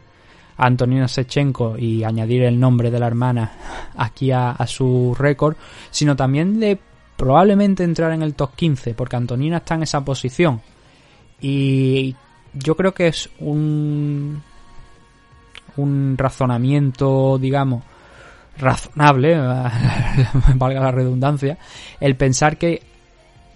[0.58, 3.52] a Antonina Sechenko y añadir el nombre de la hermana
[3.96, 5.56] aquí a su récord,
[5.92, 6.80] sino también de
[7.20, 10.62] probablemente entrar en el top 15, porque Antonina está en esa posición.
[11.42, 12.16] Y
[12.54, 14.42] yo creo que es un,
[15.76, 17.84] un razonamiento, digamos,
[18.58, 19.38] razonable,
[20.56, 21.58] valga la redundancia,
[22.00, 22.82] el pensar que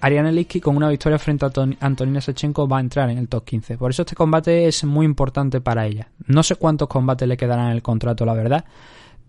[0.02, 3.45] Ariane Lipski con una victoria frente a Antonina Sechenko va a entrar en el top
[3.45, 3.78] 15.
[3.78, 6.10] Por eso este combate es muy importante para ella.
[6.28, 8.65] No sé cuántos combates le quedarán en el contrato, la verdad,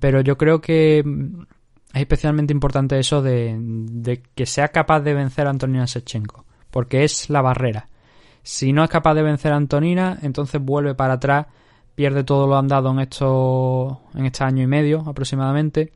[0.00, 1.04] pero yo creo que
[1.94, 7.30] es especialmente importante eso de, que sea capaz de vencer a Antonina Sechenko, porque es
[7.30, 7.88] la barrera.
[8.42, 11.46] Si no es capaz de vencer a Antonina, entonces vuelve para atrás,
[11.94, 15.92] pierde todo lo andado en estos en este año y medio aproximadamente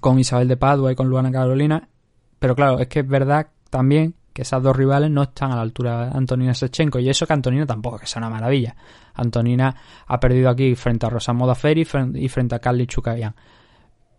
[0.00, 1.88] con Isabel de Padua y con Luana Carolina.
[2.38, 5.62] Pero claro, es que es verdad también que esas dos rivales no están a la
[5.62, 8.76] altura de Antonina Sechenko y eso que Antonina tampoco que sea una maravilla.
[9.14, 9.74] Antonina
[10.06, 13.34] ha perdido aquí frente a Rosa Modafferi y frente a Carly Chukagian.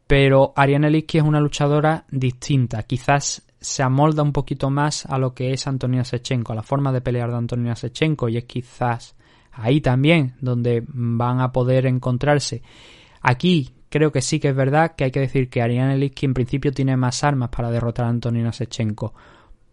[0.07, 5.33] Pero Ariane Lipski es una luchadora distinta, quizás se amolda un poquito más a lo
[5.33, 9.15] que es Antonina Sechenko, a la forma de pelear de Antonina Sechenko y es quizás
[9.53, 12.61] ahí también donde van a poder encontrarse.
[13.21, 16.33] Aquí creo que sí que es verdad que hay que decir que Ariane Lipski en
[16.33, 19.13] principio tiene más armas para derrotar a Antonina Sechenko,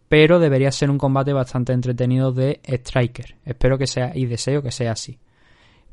[0.08, 3.36] pero debería ser un combate bastante entretenido de striker.
[3.44, 5.18] Espero que sea y deseo que sea así.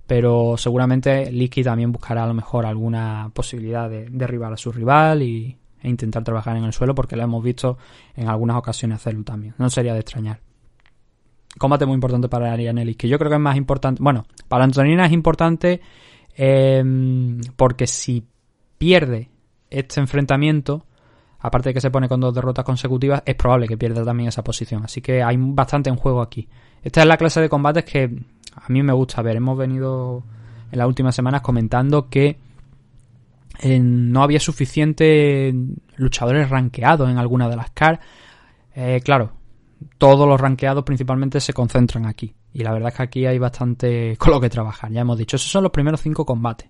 [0.08, 5.22] Pero seguramente Lipski también buscará a lo mejor alguna posibilidad de derribar a su rival
[5.22, 7.78] y, e intentar trabajar en el suelo porque lo hemos visto
[8.16, 9.54] en algunas ocasiones hacerlo también.
[9.58, 10.40] No sería de extrañar.
[11.58, 13.10] Combate muy importante para Ariane Lipski.
[13.10, 14.02] Yo creo que es más importante.
[14.02, 15.82] Bueno, para Antonina es importante
[16.38, 18.24] Em, porque si
[18.78, 19.32] pierde
[19.72, 20.86] este enfrentamiento,
[21.40, 24.44] aparte de que se pone con dos derrotas consecutivas, es probable que pierda también esa
[24.44, 24.84] posición.
[24.86, 26.48] Así que hay bastante en juego aquí.
[26.84, 28.16] Esta es la clase de combates que
[28.58, 29.38] a mí me gusta ver.
[29.38, 30.24] Hemos venido
[30.72, 32.38] en las últimas semanas comentando que
[33.60, 35.54] eh, no había suficiente
[35.96, 38.00] luchadores rankeados en alguna de las CAR.
[38.76, 39.32] Eh, claro,
[39.98, 42.34] todos los rankeados principalmente se concentran aquí.
[42.54, 44.92] Y la verdad es que aquí hay bastante con lo que trabajar.
[44.92, 46.70] Ya hemos dicho, esos son los primeros cinco combates.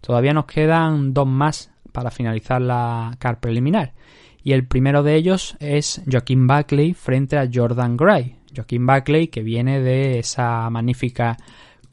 [0.00, 3.94] Todavía nos quedan dos más para finalizar la car preliminar.
[4.42, 8.36] Y el primero de ellos es Joaquín Buckley frente a Jordan Gray.
[8.56, 11.36] Joaquín Buckley que viene de esa magnífica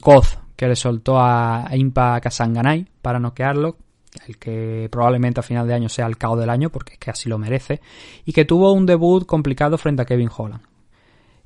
[0.00, 3.76] coz que le soltó a Impa Kasanganay para noquearlo,
[4.26, 7.10] el que probablemente a final de año sea el caos del año, porque es que
[7.10, 7.80] así lo merece,
[8.24, 10.62] y que tuvo un debut complicado frente a Kevin Holland.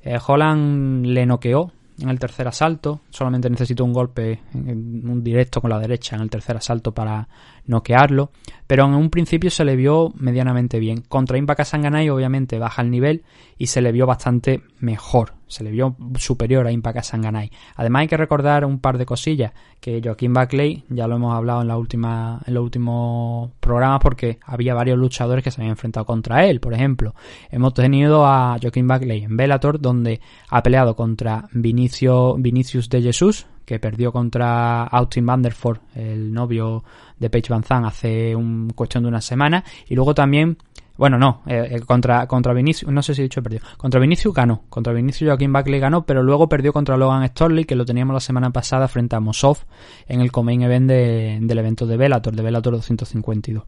[0.01, 3.01] Eh, Holland le noqueó en el tercer asalto.
[3.09, 7.27] Solamente necesitó un golpe, un directo con la derecha en el tercer asalto para
[7.65, 8.31] noquearlo.
[8.67, 11.01] Pero en un principio se le vio medianamente bien.
[11.01, 13.23] Contra Impa Kasanganay obviamente baja el nivel
[13.57, 17.51] y se le vio bastante mejor se le vio superior a Impact Sanganay.
[17.75, 21.61] Además hay que recordar un par de cosillas que Joaquín Buckley, ya lo hemos hablado
[21.61, 26.05] en la última en los últimos programas porque había varios luchadores que se habían enfrentado
[26.05, 27.15] contra él, por ejemplo.
[27.49, 33.77] Hemos tenido a Joaquín Buckley en Bellator donde ha peleado contra Vinicius de Jesús, que
[33.77, 36.83] perdió contra Austin Vanderford, el novio
[37.19, 40.57] de Paige Van Zandt hace un cuestión de una semana y luego también
[40.97, 43.61] bueno, no, eh, eh, contra, contra Vinicius, no sé si he dicho perdió.
[43.77, 47.75] Contra Vinicius ganó, contra Vinicius Joaquín Buckley ganó, pero luego perdió contra Logan Storley, que
[47.75, 49.59] lo teníamos la semana pasada frente a Mosov
[50.07, 53.63] en el Comain Event del evento de Bellator, de Bellator 252.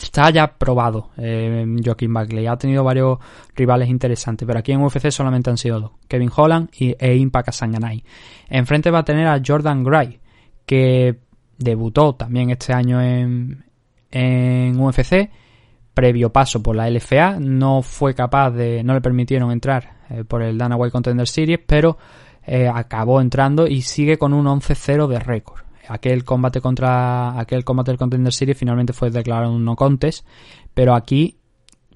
[0.00, 3.18] Está ya probado eh, Joaquín Buckley, ha tenido varios
[3.54, 7.52] rivales interesantes, pero aquí en UFC solamente han sido dos, Kevin Holland y, e Impact
[7.52, 8.04] Sanganay.
[8.48, 10.20] Enfrente va a tener a Jordan Gray,
[10.66, 11.18] que
[11.58, 13.64] debutó también este año en,
[14.10, 15.30] en UFC
[15.94, 20.42] previo paso por la LFA, no fue capaz de, no le permitieron entrar eh, por
[20.42, 21.98] el Dana White Contender Series, pero
[22.44, 25.61] eh, acabó entrando y sigue con un 11-0 de récord.
[25.88, 30.26] Aquel combate contra aquel combate del Contender Series finalmente fue declarado un no contest,
[30.74, 31.38] pero aquí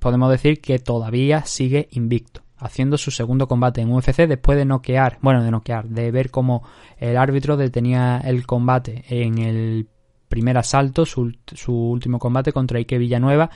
[0.00, 5.18] podemos decir que todavía sigue invicto, haciendo su segundo combate en UFC después de noquear,
[5.22, 6.62] bueno, de noquear, de ver cómo
[6.98, 9.88] el árbitro detenía el combate en el
[10.28, 13.50] primer asalto, su, su último combate contra Ike Villanueva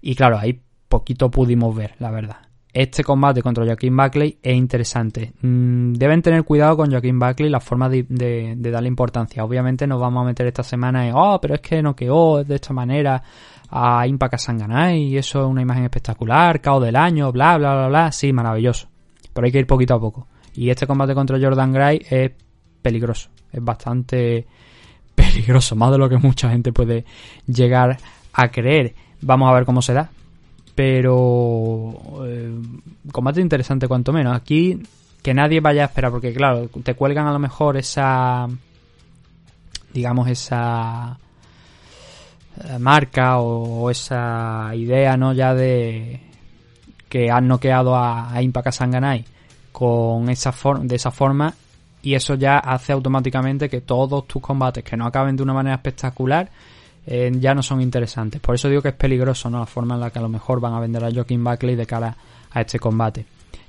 [0.00, 2.45] y claro, ahí poquito pudimos ver, la verdad.
[2.76, 5.32] Este combate contra Joaquín Buckley es interesante.
[5.40, 9.42] Mm, deben tener cuidado con Joaquín Buckley la forma de, darle importancia.
[9.42, 12.56] Obviamente nos vamos a meter esta semana en, oh, pero es que no quedó de
[12.56, 13.22] esta manera
[13.70, 14.50] a Impact
[14.94, 18.12] y eso es una imagen espectacular, caos del año, bla, bla, bla, bla.
[18.12, 18.88] Sí, maravilloso.
[19.32, 20.26] Pero hay que ir poquito a poco.
[20.52, 22.32] Y este combate contra Jordan Gray es
[22.82, 23.30] peligroso.
[23.50, 24.46] Es bastante
[25.14, 27.06] peligroso, más de lo que mucha gente puede
[27.46, 27.96] llegar
[28.34, 28.94] a creer.
[29.22, 30.10] Vamos a ver cómo se da.
[30.76, 32.54] Pero eh,
[33.10, 34.36] combate interesante cuanto menos.
[34.36, 34.80] Aquí
[35.22, 38.46] que nadie vaya a esperar, porque claro, te cuelgan a lo mejor esa,
[39.92, 41.18] digamos, esa
[42.62, 45.32] eh, marca o, esa idea, ¿no?
[45.32, 46.20] Ya de
[47.08, 49.24] que han noqueado a, a Impaka Sanganay
[49.72, 51.54] con esa de esa forma
[52.02, 55.74] y eso ya hace automáticamente que todos tus combates que no acaben de una manera
[55.74, 56.48] espectacular
[57.06, 58.40] eh, ya no son interesantes.
[58.40, 59.60] Por eso digo que es peligroso, ¿no?
[59.60, 61.86] La forma en la que a lo mejor van a vender a Joaquín Buckley de
[61.86, 62.16] cara
[62.50, 63.26] a este combate.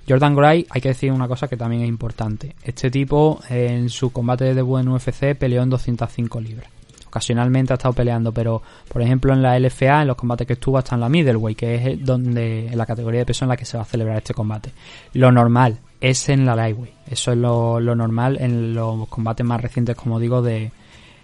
[0.10, 2.56] Jordan Gray, hay que decir una cosa que también es importante.
[2.64, 6.70] Este tipo en su combate de debut en UFC peleó en 205 libras.
[7.08, 10.78] Ocasionalmente ha estado peleando, pero por ejemplo en la LFA, en los combates que estuvo
[10.78, 13.66] hasta en la middleweight, que es donde en la categoría de peso en la que
[13.66, 14.72] se va a celebrar este combate.
[15.14, 16.94] Lo normal es en la lightweight.
[17.08, 20.72] Eso es lo, normal en los combates más recientes, como digo, de,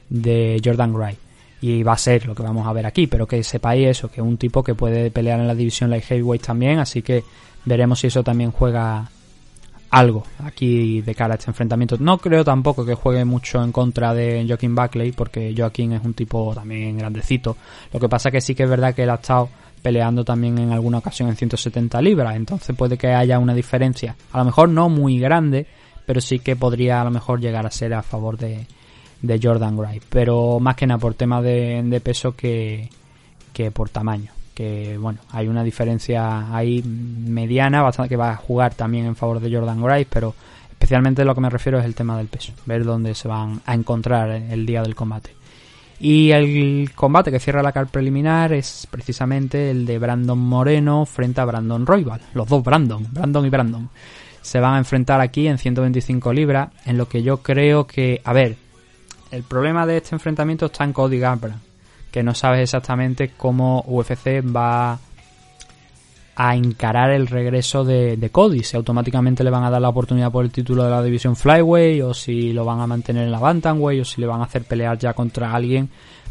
[0.09, 1.17] de Jordan Gray
[1.63, 4.19] y va a ser lo que vamos a ver aquí, pero que sepáis eso, que
[4.19, 7.23] es un tipo que puede pelear en la división light heavyweight también, así que
[7.63, 9.09] veremos si eso también juega
[9.89, 11.95] algo aquí de cara a este enfrentamiento.
[11.97, 16.13] No creo tampoco que juegue mucho en contra de Joaquín Buckley, porque Joaquín es un
[16.13, 17.55] tipo también grandecito.
[17.93, 19.47] Lo que pasa que sí que es verdad que él ha estado
[19.81, 24.17] peleando también en alguna ocasión en 170 libras, entonces puede que haya una diferencia.
[24.33, 25.65] A lo mejor no muy grande,
[26.05, 28.67] pero sí que podría a lo mejor llegar a ser a favor de,
[29.23, 32.89] de Jordan Gray, pero más que nada por tema de, peso que,
[33.51, 34.31] que, por tamaño.
[34.53, 39.39] Que bueno, hay una diferencia ahí mediana, bastante que va a jugar también en favor
[39.39, 40.35] de Jordan Gray, pero
[40.69, 43.73] especialmente lo que me refiero es el tema del peso, ver dónde se van a
[43.73, 45.31] encontrar el día del combate.
[45.99, 51.39] Y el combate que cierra la car preliminar es precisamente el de Brandon Moreno frente
[51.39, 52.19] a Brandon Royval.
[52.33, 53.89] Los dos Brandon, Brandon y Brandon.
[54.41, 58.33] Se van a enfrentar aquí en 125 libras, en lo que yo creo que, a
[58.33, 58.57] ver,
[59.33, 61.63] el problema de este enfrentamiento está en Cody Garbrandt,
[62.11, 64.99] que no sabes exactamente cómo UFC va
[66.35, 70.45] a encarar el regreso de, Cody, si automáticamente le van a dar la oportunidad por
[70.45, 74.01] el título de la división Flyway o si lo van a mantener en la Bantamweight
[74.01, 75.89] o si le van a hacer pelear ya contra alguien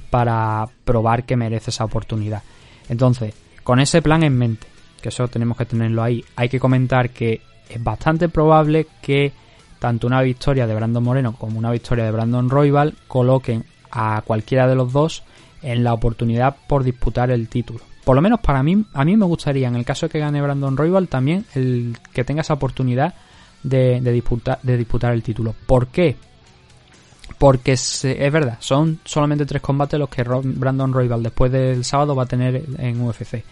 [0.08, 2.42] para probar que merece esa oportunidad.
[2.88, 3.34] Entonces,
[3.64, 4.68] con ese plan en mente,
[5.00, 9.32] que eso tenemos que tenerlo ahí, hay que comentar que es bastante probable que
[9.82, 14.68] tanto una victoria de Brandon Moreno como una victoria de Brandon Royval coloquen a cualquiera
[14.68, 15.24] de los dos
[15.60, 17.80] en la oportunidad por disputar el título.
[18.04, 20.40] Por lo menos para mí, a mí me gustaría, en el caso de que gane
[20.40, 23.14] Brandon Royval, también el que tenga esa oportunidad
[23.64, 25.52] de, disputar, de disputar el título.
[25.66, 26.14] ¿Por qué?
[27.36, 32.22] Porque es verdad, son solamente tres combates los que Brandon Royval después del sábado va
[32.22, 33.42] a tener en UFC.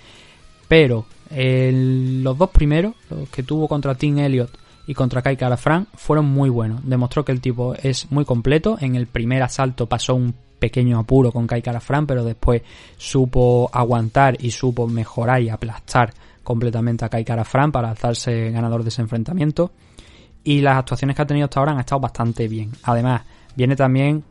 [0.68, 6.26] Pero los dos primeros, los que tuvo contra Tim Elliott y contra Kai Fran fueron
[6.26, 6.80] muy buenos.
[6.84, 8.76] Demostró que el tipo es muy completo.
[8.80, 12.62] En el primer asalto pasó un pequeño apuro con Kai Fran, pero después
[12.96, 16.12] supo aguantar y supo mejorar y aplastar
[16.42, 19.72] completamente a Kai Fran para alzarse ganador de ese enfrentamiento.
[20.42, 22.72] Y las actuaciones que ha tenido hasta ahora han estado bastante bien.
[22.84, 23.22] Además,
[23.54, 24.24] viene también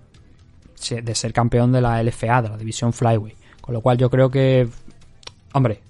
[0.89, 3.35] de ser campeón de la LFA, de la división Flyway.
[3.61, 4.67] Con lo cual yo creo que,
[5.53, 5.81] hombre,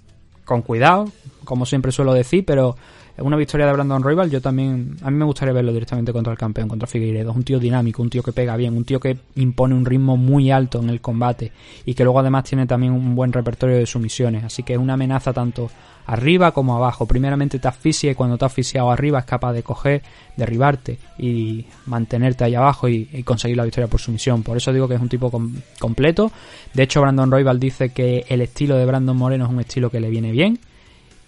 [0.44, 1.10] con cuidado,
[1.46, 2.76] como siempre suelo decir, pero
[3.22, 6.40] una victoria de Brandon Royal, yo también, a mí me gustaría verlo directamente contra el
[6.40, 7.32] campeón, contra Figueiredo.
[7.32, 10.18] Es un tío dinámico, un tío que pega bien, un tío que impone un ritmo
[10.18, 11.52] muy alto en el combate
[11.86, 14.44] y que luego además tiene también un buen repertorio de sumisiones.
[14.44, 15.70] Así que es una amenaza tanto
[16.10, 17.06] arriba como abajo.
[17.06, 20.02] Primeramente te asfixia y cuando te has asfixiado arriba es capaz de coger,
[20.36, 24.42] derribarte y mantenerte ahí abajo y, conseguir la victoria por sumisión.
[24.42, 25.32] Por eso digo que es un tipo
[25.80, 26.32] completo.
[26.74, 30.00] De hecho, Brandon Royal dice que el estilo de Brandon Moreno es un estilo que
[30.00, 30.60] le viene bien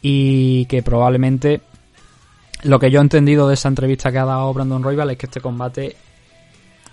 [0.01, 1.61] y que probablemente
[2.63, 5.25] lo que yo he entendido de esa entrevista que ha dado Brandon Royal es que
[5.25, 5.95] este combate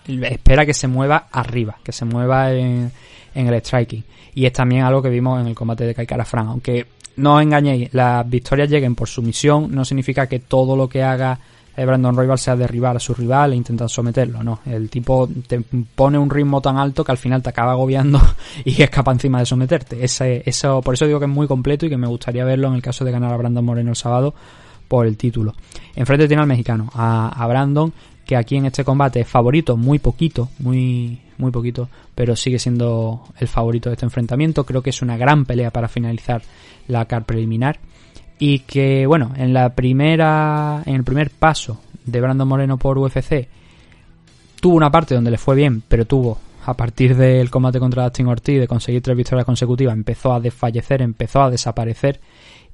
[0.07, 2.91] espera que se mueva arriba, que se mueva en,
[3.35, 4.05] el striking.
[4.35, 6.49] Y es también algo que vimos en el combate de Kai Fran.
[6.49, 11.03] Aunque no os engañéis, las victorias lleguen por sumisión, no significa que todo lo que
[11.03, 11.39] haga
[11.77, 14.61] eh, Brandon Royal sea derribar a su rival e intentar someterlo, no.
[14.67, 15.61] El tipo te
[15.95, 18.21] pone un ritmo tan alto que al final te acaba agobiando
[18.65, 20.03] y es capaz encima de someterte.
[20.03, 22.75] Ese, eso, por eso digo que es muy completo y que me gustaría verlo en
[22.75, 24.35] el caso de ganar a Brandon Moreno el sábado
[24.89, 25.55] por el título.
[25.95, 27.93] Enfrente tiene al mexicano, a, Brandon,
[28.25, 33.23] que aquí en este combate es favorito, muy poquito, muy, muy poquito, pero sigue siendo
[33.39, 34.65] el favorito de este enfrentamiento.
[34.65, 36.43] Creo que es una gran pelea para finalizar
[36.89, 37.79] la car preliminar.
[38.39, 43.49] Y que, bueno, en la primera, en el primer paso de Brandon Moreno por UFC,
[44.61, 48.29] tuvo una parte donde le fue bien, pero tuvo, a partir del combate contra Dustin
[48.29, 52.21] Ortiz, de conseguir tres victorias consecutivas, empezó a desfallecer, empezó a desaparecer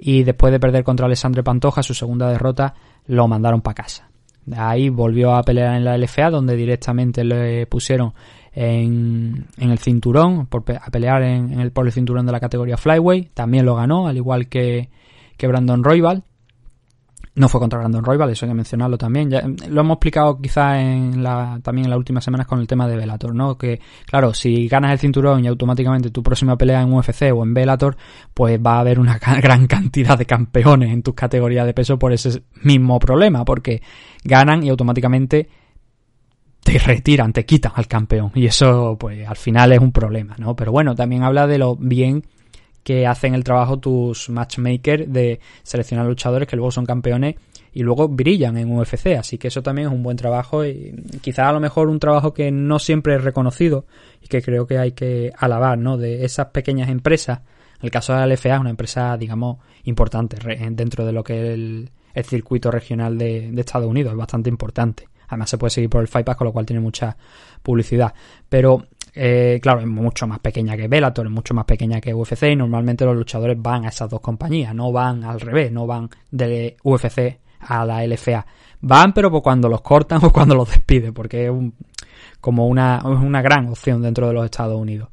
[0.06, 2.74] y después de perder contra Alessandro Pantoja, su segunda derrota,
[3.06, 4.10] lo mandaron para casa.
[4.54, 8.12] Ahí volvió a pelear en la LFA, donde directamente le pusieron
[8.52, 13.30] en, el cinturón, por, a pelear en, el, por el cinturón de la categoría Flyway.
[13.32, 14.90] También lo ganó, al igual que,
[15.38, 16.22] que Brandon Royval.
[17.36, 19.28] No fue contra Brandon Royal, eso hay que mencionarlo también.
[19.28, 22.86] Ya, lo hemos explicado quizá en la, también en las últimas semanas con el tema
[22.86, 23.58] de Velator, ¿no?
[23.58, 27.52] Que, claro, si ganas el cinturón y automáticamente tu próxima pelea en UFC o en
[27.52, 27.96] Velator,
[28.32, 32.12] pues va a haber una gran cantidad de campeones en tus categorías de peso por
[32.12, 33.82] ese mismo problema, porque
[34.22, 35.48] ganan y automáticamente
[36.62, 38.30] te retiran, te quitan al campeón.
[38.34, 40.54] Y eso, pues, al final es un problema, ¿no?
[40.54, 42.24] Pero bueno, también habla de lo bien
[42.84, 47.36] que hacen el trabajo tus matchmakers de seleccionar luchadores que luego son campeones
[47.72, 51.48] y luego brillan en UFC, así que eso también es un buen trabajo y quizás
[51.48, 53.86] a lo mejor un trabajo que no siempre es reconocido
[54.22, 55.96] y que creo que hay que alabar, ¿no?
[55.96, 57.40] De esas pequeñas empresas.
[57.80, 60.36] En el caso de la LFA es una empresa, digamos, importante
[60.70, 61.90] dentro de lo que es el,
[62.24, 65.08] circuito regional de, Estados Unidos, es bastante importante.
[65.26, 67.16] Además se puede seguir por el Fight Pass, con lo cual tiene mucha
[67.62, 68.14] publicidad.
[68.48, 72.44] Pero eh, claro, es mucho más pequeña que Bellator, es mucho más pequeña que UFC
[72.50, 76.10] y normalmente los luchadores van a esas dos compañías, no van al revés, no van
[76.30, 78.44] de UFC a la LFA.
[78.80, 81.52] Van, pero pues cuando los cortan o cuando los despiden, porque es
[82.40, 85.08] como una, una gran opción dentro de los Estados Unidos.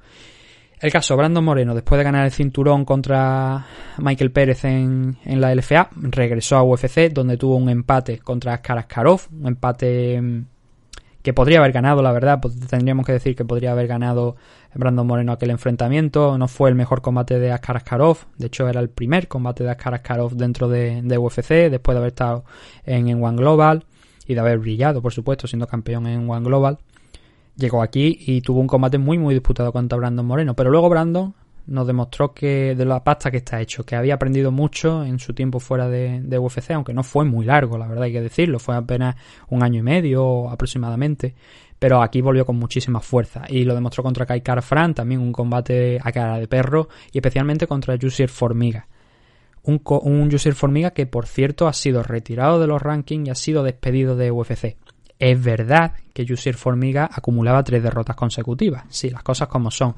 [0.80, 3.68] El caso, Brandon Moreno, después de ganar el cinturón contra
[4.00, 9.22] Michael Pérez en, en la LFA, regresó a UFC, donde tuvo un empate contra Karaskarov,
[9.32, 10.46] un empate mm,
[11.22, 14.36] que podría haber ganado, la verdad, pues tendríamos que decir que podría haber ganado
[14.74, 18.80] Brandon Moreno aquel enfrentamiento, no fue el mejor combate de Askar Askarov, de hecho era
[18.80, 22.44] el primer combate de Askar Askarov dentro de, UFC, después de haber estado
[22.86, 23.86] en, en One Global
[24.26, 26.80] y de haber brillado, por supuesto, siendo campeón en One Global.
[27.56, 31.36] Llegó aquí y tuvo un combate muy muy disputado contra Brandon Moreno, pero luego Brandon
[31.68, 35.34] nos demostró que de la pasta que está hecho, que había aprendido mucho en su
[35.34, 38.76] tiempo fuera de, UFC, aunque no fue muy largo, la verdad hay que decirlo, fue
[38.76, 39.16] apenas
[39.50, 41.36] un año y medio aproximadamente,
[41.80, 46.00] pero aquí volvió con muchísima fuerza y lo demostró contra Kai Fran, también un combate
[46.02, 48.88] a cara de perro y especialmente contra Jussier Formiga.
[49.64, 53.64] Un, un Formiga que por cierto ha sido retirado de los rankings y ha sido
[53.64, 54.78] despedido de UFC.
[55.22, 59.94] Es verdad que Jussier Formiga acumulaba tres derrotas consecutivas, sí, las cosas como son,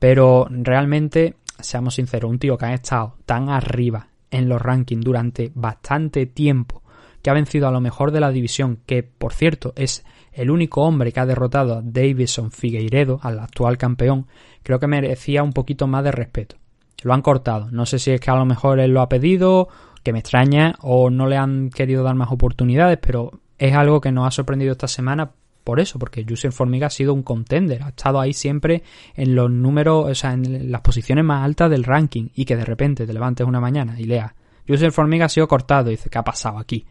[0.00, 5.52] pero realmente, seamos sinceros, un tío que ha estado tan arriba en los rankings durante
[5.54, 6.82] bastante tiempo,
[7.22, 10.82] que ha vencido a lo mejor de la división, que por cierto es el único
[10.82, 14.26] hombre que ha derrotado a Davison Figueiredo, al actual campeón,
[14.62, 16.56] creo que merecía un poquito más de respeto.
[17.02, 19.68] Lo han cortado, no sé si es que a lo mejor él lo ha pedido,
[20.02, 24.12] que me extraña, o no le han querido dar más oportunidades, pero es algo que
[24.12, 25.32] nos ha sorprendido esta semana
[25.70, 28.82] por eso, porque Jusier Formiga ha sido un contender, ha estado ahí siempre
[29.14, 32.64] en los números, o sea, en las posiciones más altas del ranking y que de
[32.64, 34.34] repente te levantes una mañana y lea
[34.66, 36.84] Jusier Formiga ha sido cortado y dice, ¿qué ha pasado aquí?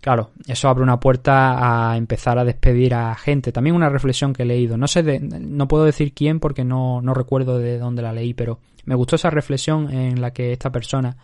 [0.00, 3.52] Claro, eso abre una puerta a empezar a despedir a gente.
[3.52, 4.76] También una reflexión que he leído.
[4.76, 8.34] No sé, de, no puedo decir quién porque no, no recuerdo de dónde la leí,
[8.34, 11.16] pero me gustó esa reflexión en la que esta persona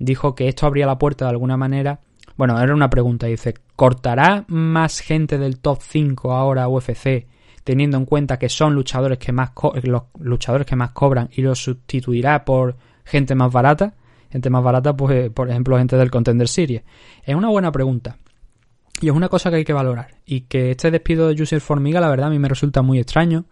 [0.00, 2.00] dijo que esto abría la puerta de alguna manera
[2.42, 7.28] bueno, era una pregunta, dice, ¿cortará más gente del top 5 ahora UFC
[7.62, 9.52] teniendo en cuenta que son luchadores que más
[9.84, 12.74] los luchadores que más cobran y los sustituirá por
[13.04, 13.94] gente más barata?
[14.28, 16.82] Gente más barata, pues, por ejemplo, gente del Contender Series.
[17.22, 18.16] Es una buena pregunta.
[19.00, 20.16] Y es una cosa que hay que valorar.
[20.26, 23.44] Y que este despido de Juicer Formiga, la verdad, a mí me resulta muy extraño.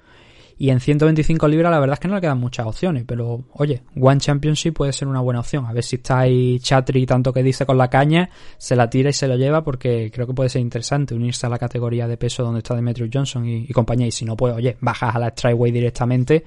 [0.61, 3.80] Y en 125 libras la verdad es que no le quedan muchas opciones, pero oye,
[3.98, 5.64] One Championship puede ser una buena opción.
[5.64, 9.08] A ver si está ahí Chatri tanto que dice con la caña, se la tira
[9.08, 12.18] y se lo lleva porque creo que puede ser interesante unirse a la categoría de
[12.18, 14.08] peso donde está Demetrius Johnson y, compañía.
[14.08, 16.44] Y si no, pues oye, bajas a la Strikeway directamente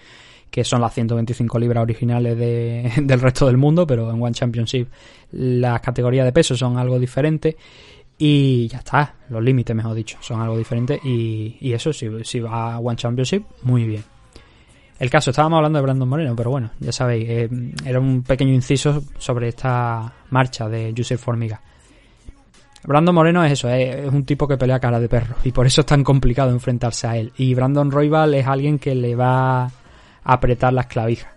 [0.51, 4.89] que son las 125 libras originales de, del resto del mundo, pero en One Championship
[5.31, 7.55] las categorías de peso son algo diferentes.
[8.17, 10.99] Y ya está, los límites, mejor dicho, son algo diferente.
[11.03, 14.03] Y, y eso, si, si va a One Championship, muy bien.
[14.99, 17.49] El caso, estábamos hablando de Brandon Moreno, pero bueno, ya sabéis, eh,
[17.83, 21.61] era un pequeño inciso sobre esta marcha de Yusef Formiga.
[22.85, 25.81] Brandon Moreno es eso, es, un tipo que pelea cara de perro y por eso
[25.81, 27.31] es tan complicado enfrentarse a él.
[27.37, 29.71] Y Brandon Royval es alguien que le va a
[30.23, 31.31] apretar las clavijas.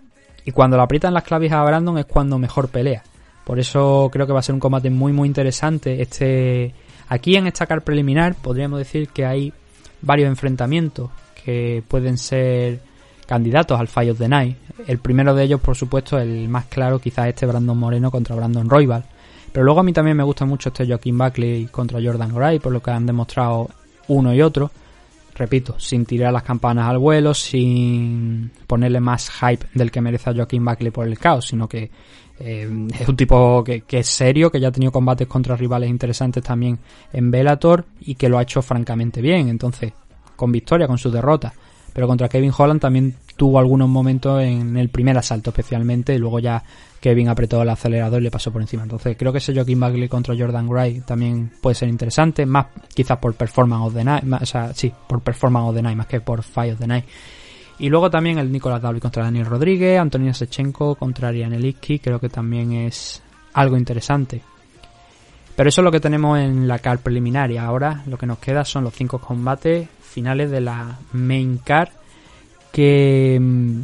[0.45, 3.03] Y cuando le aprietan las clavijas a Brandon es cuando mejor pelea.
[3.47, 6.01] Por eso creo que va a ser un combate muy muy interesante.
[6.01, 6.73] Este
[7.07, 9.53] aquí en esta car preliminar podríamos decir que hay
[10.01, 11.09] varios enfrentamientos
[11.45, 12.81] que pueden ser
[13.25, 14.57] candidatos al Fight of the Night.
[14.85, 18.69] El primero de ellos, por supuesto, el más claro, quizás este Brandon Moreno contra Brandon
[18.69, 19.05] Royval.
[19.53, 22.73] Pero luego a mí también me gusta mucho este Joaquin Buckley contra Jordan Gray, por
[22.73, 23.69] lo que han demostrado
[24.09, 24.71] uno y otro.
[25.35, 30.33] Repito, sin tirar las campanas al vuelo, sin ponerle más hype del que merece a
[30.33, 31.89] Joaquin Buckley por el caos, sino que
[32.39, 36.43] eh, es un tipo que, es serio, que ya ha tenido combates contra rivales interesantes
[36.43, 36.77] también
[37.13, 39.49] en Bellator y que lo ha hecho francamente bien.
[39.49, 39.93] Entonces,
[40.35, 41.53] con victoria, con su derrota.
[41.93, 46.39] Pero contra Kevin Holland también tuvo algunos momentos en el primer asalto especialmente y luego
[46.39, 46.63] ya
[46.99, 48.83] Kevin apretó el acelerador y le pasó por encima.
[48.83, 53.17] Entonces creo que ese Joaquin Bagley contra Jordan Gray también puede ser interesante, más quizás
[53.17, 56.21] por performance of the night, o sea, sí, por performance of the night más que
[56.21, 57.05] por fight of the night.
[57.79, 62.19] Y luego también el Nicolás David contra Daniel Rodríguez, Antonio Sechenko contra Ariane Elitsky, creo
[62.19, 63.21] que también es
[63.53, 64.41] algo interesante.
[65.55, 68.39] Pero eso es lo que tenemos en la car preliminar y ahora lo que nos
[68.39, 71.91] queda son los cinco combates finales de la main car
[72.71, 73.81] que mm,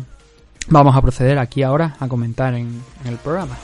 [0.70, 3.58] vamos a proceder aquí ahora a comentar en, en el programa.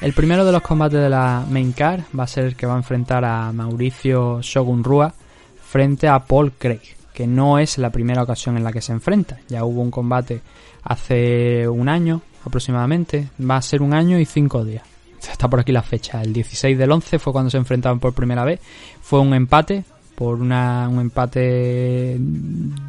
[0.00, 2.74] El primero de los combates de la main card va a ser el que va
[2.74, 5.12] a enfrentar a Mauricio Shogun Rua
[5.60, 9.38] frente a Paul Craig, que no es la primera ocasión en la que se enfrenta.
[9.48, 10.40] Ya hubo un combate
[10.84, 14.84] hace un año aproximadamente, va a ser un año y cinco días.
[15.20, 18.44] Está por aquí la fecha, el 16 del 11 fue cuando se enfrentaban por primera
[18.44, 18.60] vez.
[19.00, 22.18] Fue un empate, por una, un empate,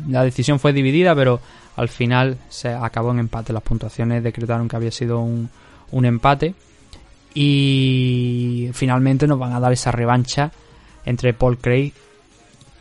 [0.07, 1.39] la decisión fue dividida, pero
[1.75, 3.53] al final se acabó en empate.
[3.53, 5.49] Las puntuaciones decretaron que había sido un,
[5.91, 6.53] un empate
[7.33, 10.51] y finalmente nos van a dar esa revancha
[11.05, 11.93] entre Paul Craig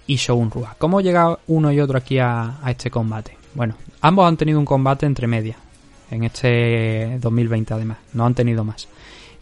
[0.07, 0.77] y Shogun Rua.
[0.79, 3.37] ¿Cómo llega uno y otro aquí a, a este combate?
[3.55, 5.57] Bueno, ambos han tenido un combate entre medias
[6.11, 8.89] en este 2020 además, no han tenido más.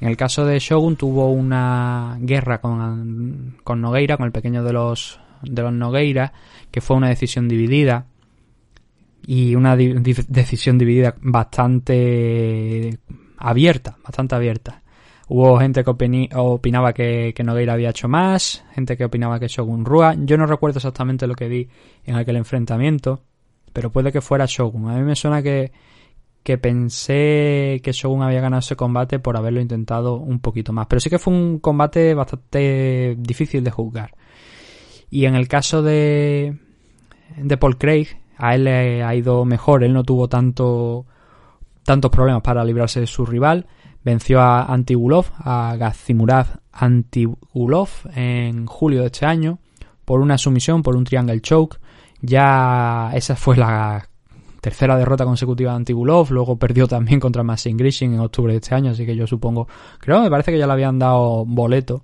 [0.00, 4.72] En el caso de Shogun tuvo una guerra con, con Nogueira, con el pequeño de
[4.72, 6.32] los, de los Nogueira,
[6.70, 8.06] que fue una decisión dividida
[9.26, 12.98] y una decisión dividida bastante
[13.38, 14.82] abierta, bastante abierta.
[15.28, 15.90] Hubo gente que
[16.34, 20.14] opinaba que, que Nogueira había hecho más, gente que opinaba que Shogun Rua.
[20.16, 21.68] Yo no recuerdo exactamente lo que vi
[22.04, 23.22] en aquel enfrentamiento,
[23.72, 24.88] pero puede que fuera Shogun.
[24.88, 25.72] A mí me suena que,
[26.46, 30.86] que pensé que Shogun había ganado ese combate por haberlo intentado un poquito más.
[30.86, 34.14] Pero sí que fue un combate bastante difícil de juzgar.
[35.10, 36.56] Y en el caso de,
[37.36, 39.82] de Paul Craig, a él le ha ido mejor.
[39.82, 41.04] Él no tuvo tanto,
[41.82, 43.66] tantos problemas para librarse de su rival.
[44.04, 49.58] Venció a Antigulov, a Gazimurad Antigulov en julio de este año
[50.04, 51.80] por una sumisión, por un triangle choke.
[52.20, 54.08] Ya esa fue la
[54.66, 58.74] tercera derrota consecutiva de Antigulov, luego perdió también contra Maxim Grishin en octubre de este
[58.74, 59.68] año, así que yo supongo,
[60.00, 62.02] creo, me parece que ya le habían dado boleto,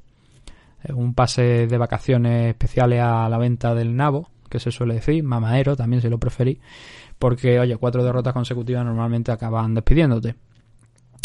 [0.85, 5.25] eh, un pase de vacaciones especiales a la venta del nabo, que se suele decir,
[5.25, 6.61] mamadero también si lo preferí,
[7.19, 10.37] porque oye, cuatro derrotas consecutivas normalmente acaban despidiéndote.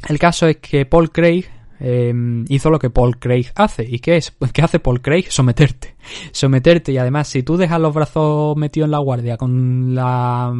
[0.09, 1.45] El caso es que Paul Craig
[1.79, 2.15] eh,
[2.49, 3.85] hizo lo que Paul Craig hace.
[3.87, 4.35] ¿Y qué es?
[4.53, 5.25] ¿Qué hace Paul Craig?
[5.29, 5.97] Someterte.
[6.31, 10.51] Someterte y además si tú dejas los brazos metidos en la guardia con la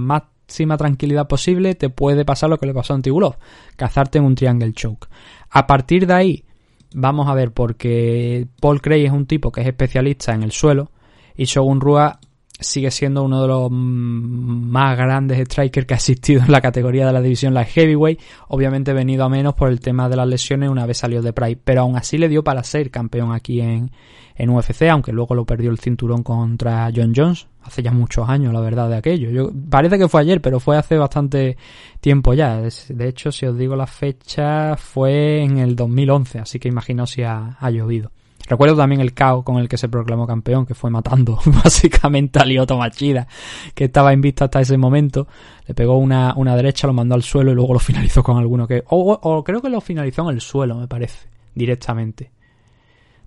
[0.48, 3.36] máxima tranquilidad posible, te puede pasar lo que le pasó a Antigulov.
[3.76, 5.08] Cazarte en un triangle choke.
[5.50, 6.46] A partir de ahí,
[6.94, 10.92] vamos a ver, porque Paul Craig es un tipo que es especialista en el suelo
[11.36, 12.20] y Shogun Rua
[12.60, 17.14] sigue siendo uno de los más grandes strikers que ha existido en la categoría de
[17.14, 20.86] la división light heavyweight, obviamente venido a menos por el tema de las lesiones una
[20.86, 23.92] vez salió de Pride, pero aún así le dio para ser campeón aquí en,
[24.36, 28.54] en UFC, aunque luego lo perdió el cinturón contra John Jones, hace ya muchos años
[28.54, 31.58] la verdad de aquello, Yo, parece que fue ayer, pero fue hace bastante
[32.00, 36.70] tiempo ya, de hecho si os digo la fecha fue en el 2011, así que
[36.70, 38.12] imaginaos si ha llovido.
[38.48, 42.46] Recuerdo también el caos con el que se proclamó campeón, que fue matando básicamente a
[42.46, 43.28] Lyoto Machida,
[43.76, 45.28] que estaba invicto hasta ese momento.
[45.66, 48.68] Le pegó una, una derecha, lo mandó al suelo y luego lo finalizó con alguno
[48.68, 48.84] que...
[48.88, 52.32] O, o, creo que lo finalizó en el suelo, me parece, directamente.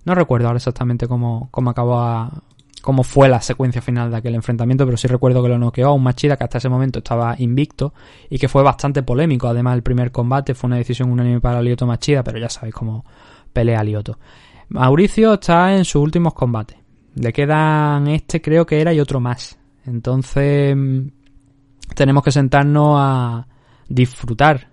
[0.05, 2.29] No recuerdo ahora exactamente cómo, cómo acabó
[2.81, 5.93] cómo fue la secuencia final de aquel enfrentamiento, pero sí recuerdo que lo noqueó a
[5.93, 7.93] un Machida que hasta ese momento estaba invicto
[8.29, 9.47] y que fue bastante polémico.
[9.47, 13.05] Además, el primer combate fue una decisión unánime para Lyoto Machida, pero ya sabéis cómo
[13.53, 14.17] pelea Lyoto.
[14.71, 16.77] Mauricio está en sus últimos combates.
[17.15, 19.59] Le quedan este, creo que era, y otro más.
[19.85, 20.77] Entonces,
[21.93, 23.47] tenemos que sentarnos a
[23.89, 24.69] disfrutar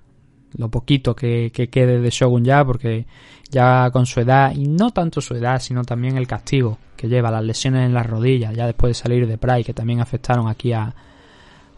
[0.56, 3.06] lo poquito que, que, quede de Shogun ya, porque
[3.50, 7.32] ya con su edad, y no tanto su edad, sino también el castigo que lleva,
[7.32, 10.72] las lesiones en las rodillas, ya después de salir de Pride, que también afectaron aquí
[10.72, 10.94] a,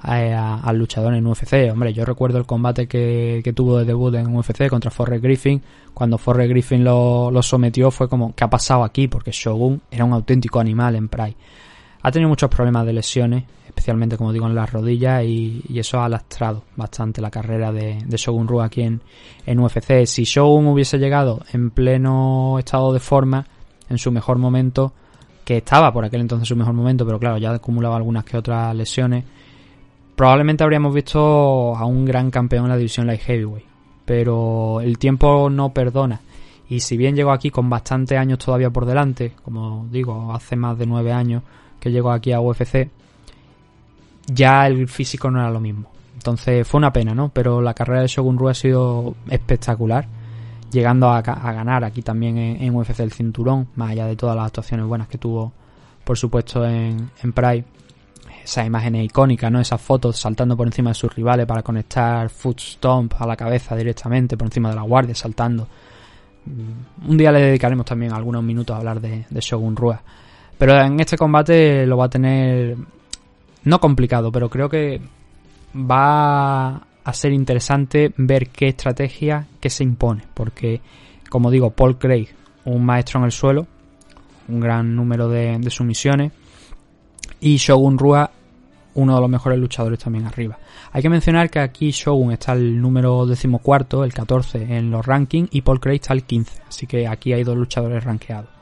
[0.02, 1.70] al luchador en UFC.
[1.72, 5.62] Hombre, yo recuerdo el combate que, que tuvo de debut en UFC contra Forrest Griffin.
[5.94, 9.08] Cuando Forrest Griffin lo, lo sometió fue como, ¿qué ha pasado aquí?
[9.08, 11.36] Porque Shogun era un auténtico animal en Pride.
[12.02, 16.08] Ha tenido muchos problemas de lesiones, especialmente como digo en las rodillas, y, eso ha
[16.08, 19.02] lastrado bastante la carrera de, Shogun Rua aquí en,
[19.44, 20.06] en UFC.
[20.06, 23.46] Si Shogun hubiese llegado en pleno estado de forma,
[23.90, 24.94] en su mejor momento,
[25.44, 28.74] que estaba por aquel entonces su mejor momento, pero claro, ya acumulaba algunas que otras
[28.74, 29.24] lesiones,
[30.20, 33.64] probablemente habríamos visto a un gran campeón en la división light heavyweight.
[34.04, 36.20] Pero el tiempo no perdona.
[36.68, 40.76] Y si bien llegó aquí con bastantes años todavía por delante, como digo, hace más
[40.76, 41.42] de nueve años
[41.80, 42.90] que llegó aquí a UFC,
[44.26, 45.90] ya el físico no era lo mismo.
[46.12, 47.30] Entonces fue una pena, ¿no?
[47.30, 50.06] Pero la carrera de Shogun Rua ha sido espectacular,
[50.70, 54.84] llegando a, ganar aquí también en, UFC el cinturón, más allá de todas las actuaciones
[54.84, 55.54] buenas que tuvo
[56.04, 57.64] por supuesto, en Pride.
[58.42, 59.60] Esas imágenes icónicas, ¿no?
[59.60, 63.76] Esas fotos saltando por encima de sus rivales para conectar Foot Stomp a la cabeza
[63.76, 65.68] directamente, por encima de la guardia, saltando.
[67.06, 70.02] Un día le dedicaremos también algunos minutos a hablar de, de Shogun Rua.
[70.58, 72.76] Pero en este combate lo va a tener
[73.64, 75.00] no complicado, pero creo que
[75.74, 80.80] va a ser interesante ver qué estrategia que se impone, porque
[81.28, 82.28] como digo, Paul Craig,
[82.64, 83.66] un maestro en el suelo,
[84.48, 86.32] un gran número de sumisiones,
[87.40, 88.30] y Shogun Rua,
[88.94, 90.58] uno de los mejores luchadores también arriba.
[90.92, 95.48] Hay que mencionar que aquí Shogun está el número decimocuarto, el 14 en los rankings,
[95.52, 98.60] y Paul Craig está el 15, así que aquí hay dos luchadores rankeados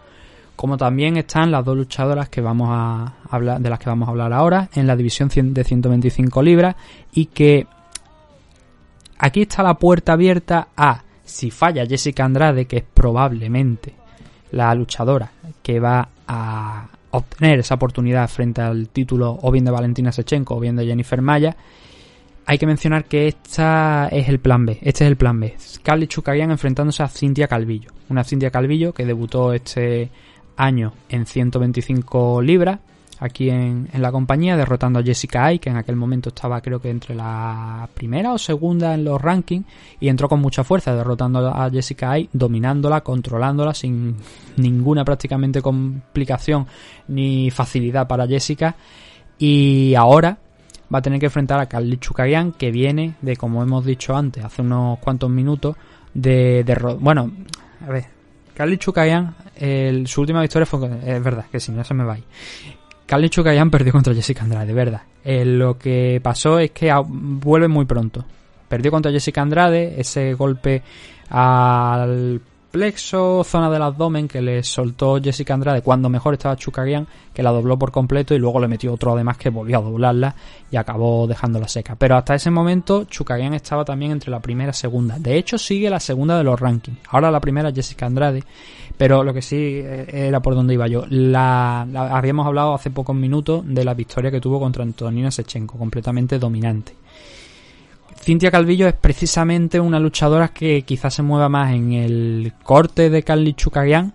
[0.59, 4.11] como también están las dos luchadoras que vamos a hablar, de las que vamos a
[4.11, 6.75] hablar ahora en la división de 125 libras
[7.13, 7.65] y que
[9.19, 13.95] aquí está la puerta abierta a si falla Jessica Andrade, que es probablemente
[14.51, 15.31] la luchadora
[15.63, 20.61] que va a obtener esa oportunidad frente al título o bien de Valentina Sechenko o
[20.61, 21.57] bien de Jennifer Maya,
[22.47, 24.79] hay que mencionar que esta es el plan B.
[24.83, 25.55] Este es el plan B.
[25.83, 27.91] Carly Chukagian enfrentándose a Cintia Calvillo.
[28.09, 30.11] Una Cintia Calvillo que debutó este
[30.57, 32.81] año en 125 libras
[33.21, 36.81] aquí en, en, la compañía, derrotando a Jessica Ay, que en aquel momento estaba creo
[36.81, 39.67] que entre la primera o segunda en los rankings,
[40.01, 44.17] y entró con mucha fuerza, derrotando a Jessica Ay, dominándola, controlándola sin
[44.57, 46.67] ninguna prácticamente complicación
[47.09, 48.77] ni facilidad para Jessica.
[49.39, 50.39] Y ahora
[50.93, 54.45] va a tener que enfrentar a Carly Chukagian, que viene de, como hemos dicho antes,
[54.45, 55.77] hace unos cuantos minutos,
[56.15, 57.31] de, de bueno,
[57.87, 58.07] a ver,
[58.55, 60.85] Carly Chukagian, el, su última victoria fue.
[61.05, 62.19] Es verdad, que si no se me va.
[63.09, 65.01] Carly Chukagian perdió contra Jessica Andrade, de verdad.
[65.25, 68.23] Eh, lo que pasó es que vuelve muy pronto.
[68.69, 70.83] Perdió contra Jessica Andrade, ese golpe
[71.31, 72.39] al
[72.71, 77.51] plexo, zona del abdomen que le soltó Jessica Andrade cuando mejor estaba Chukagian, que la
[77.51, 80.35] dobló por completo y luego le metió otro además que volvió a doblarla
[80.71, 81.97] y acabó dejándola seca.
[81.97, 85.19] Pero hasta ese momento Chukagian estaba también entre la primera y segunda.
[85.19, 86.99] De hecho sigue la segunda de los rankings.
[87.09, 88.43] Ahora la primera es Jessica Andrade,
[88.97, 91.05] pero lo que sí eh, era por donde iba yo.
[91.09, 95.79] La, la habíamos hablado hace pocos minutos de la victoria que tuvo contra Antonina Sechenko,
[95.79, 96.95] completamente dominante.
[98.29, 103.23] Cintia Calvillo es precisamente una luchadora que quizás se mueva más en el corte de
[103.23, 104.13] Carly Chukagian,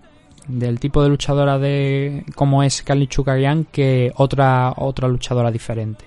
[0.48, 6.06] del tipo de luchadora de como es Carly Chukagian, que otra, otra luchadora diferente.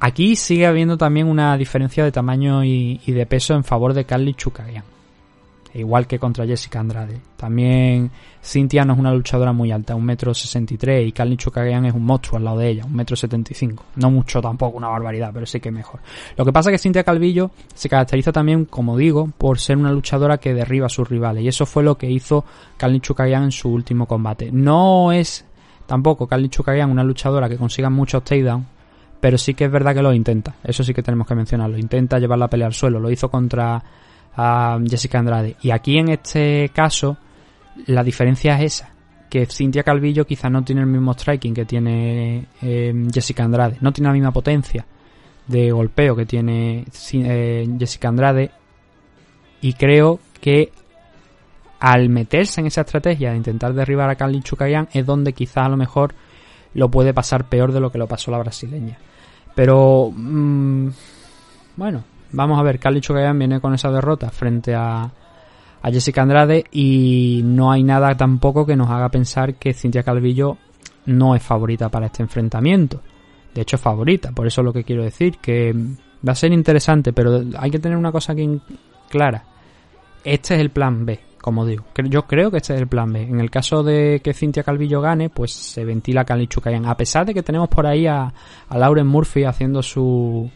[0.00, 4.32] Aquí sigue habiendo también una diferencia de tamaño y, de peso en favor de Carly
[4.32, 4.84] Chukagian.
[5.74, 7.20] Igual que contra Jessica Andrade.
[7.36, 8.10] También
[8.42, 12.44] Cintia no es una luchadora muy alta, 1,63m, y Carly Chukagian es un monstruo al
[12.44, 13.78] lado de ella, 1,75m.
[13.96, 16.00] No mucho tampoco, una barbaridad, pero sí que mejor.
[16.36, 19.92] Lo que pasa es que Cintia Calvillo se caracteriza también, como digo, por ser una
[19.92, 22.44] luchadora que derriba a sus rivales, y eso fue lo que hizo
[22.76, 24.50] Carly Chukagian en su último combate.
[24.52, 25.46] No es
[25.86, 28.66] tampoco Carly Chukagian una luchadora que consiga muchos takedowns,
[29.20, 30.56] pero sí que es verdad que lo intenta.
[30.64, 31.78] Eso sí que tenemos que mencionarlo.
[31.78, 32.98] Intenta llevar la pelea al suelo.
[32.98, 33.80] Lo hizo contra
[34.36, 35.56] a Jessica Andrade.
[35.62, 37.16] Y aquí en este caso,
[37.86, 38.92] la diferencia es esa.
[39.28, 43.78] Que Cintia Calvillo quizás no tiene el mismo striking que tiene eh, Jessica Andrade.
[43.80, 44.84] No tiene la misma potencia
[45.46, 48.50] de golpeo que tiene eh, Jessica Andrade.
[49.60, 50.72] Y creo que
[51.80, 55.68] al meterse en esa estrategia de intentar derribar a Carly Chukayan es donde quizás a
[55.68, 56.14] lo mejor
[56.74, 58.98] lo puede pasar peor de lo que lo pasó la brasileña.
[59.54, 60.88] Pero mmm,
[61.76, 65.10] bueno, vamos a ver, Chukayan viene con esa derrota frente a,
[65.82, 70.58] a Jessica Andrade y no hay nada tampoco que nos haga pensar que Cintia Calvillo
[71.06, 73.00] no es favorita para este enfrentamiento.
[73.54, 75.74] De hecho favorita, por eso es lo que quiero decir, que
[76.26, 78.60] va a ser interesante, pero hay que tener una cosa aquí
[79.10, 79.44] clara.
[80.24, 81.84] Este es el plan B, como digo.
[82.04, 83.22] Yo creo que este es el plan B.
[83.22, 86.86] En el caso de que Cintia Calvillo gane, pues se ventila Carly Chukayan.
[86.86, 88.32] A pesar de que tenemos por ahí a,
[88.68, 90.48] a Lauren Murphy haciendo su,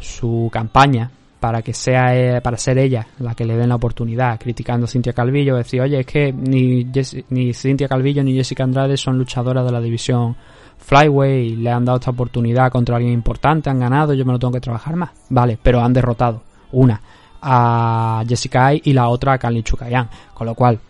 [0.00, 4.38] su campaña para que sea eh, para ser ella la que le den la oportunidad,
[4.38, 6.90] criticando a Cintia Calvillo, decir, oye, es que ni,
[7.30, 10.36] ni Cintia Calvillo ni Jessica Andrade son luchadoras de la división
[10.78, 14.38] Flyway y le han dado esta oportunidad contra alguien importante, han ganado, yo me lo
[14.38, 15.10] tengo que trabajar más.
[15.28, 16.42] Vale, pero han derrotado
[16.72, 17.00] una
[17.42, 20.80] a Jessica Ai y la otra a Carly Chukayan, con lo cual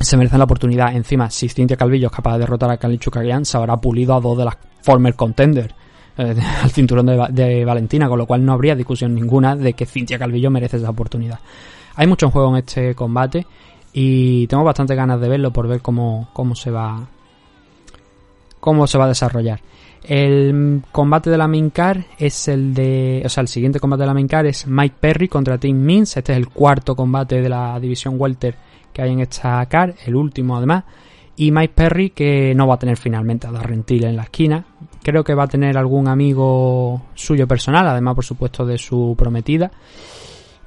[0.00, 0.94] se merecen la oportunidad.
[0.96, 4.20] Encima, si Cintia Calvillo es capaz de derrotar a Carly Chukayan, se habrá pulido a
[4.20, 5.74] dos de las former contenders
[6.18, 9.86] eh, al cinturón de, de, Valentina, con lo cual no habría discusión ninguna de que
[9.86, 11.38] Cintia Calvillo merece esa oportunidad.
[11.96, 13.46] Hay mucho en juego en este combate
[13.92, 17.08] y tengo bastante ganas de verlo por ver cómo, cómo se va
[18.60, 19.60] cómo se va a desarrollar.
[20.02, 24.06] El combate de la main car es el de, o sea, el siguiente combate de
[24.06, 26.16] la main car es Mike Perry contra Tim Means.
[26.16, 28.56] Este es el cuarto combate de la división welter
[28.92, 30.84] que hay en esta car, el último además.
[31.40, 34.62] Y Mike Perry que no va a tener finalmente a Darren Till en la esquina.
[35.02, 39.70] Creo que va a tener algún amigo suyo personal, además por supuesto de su prometida.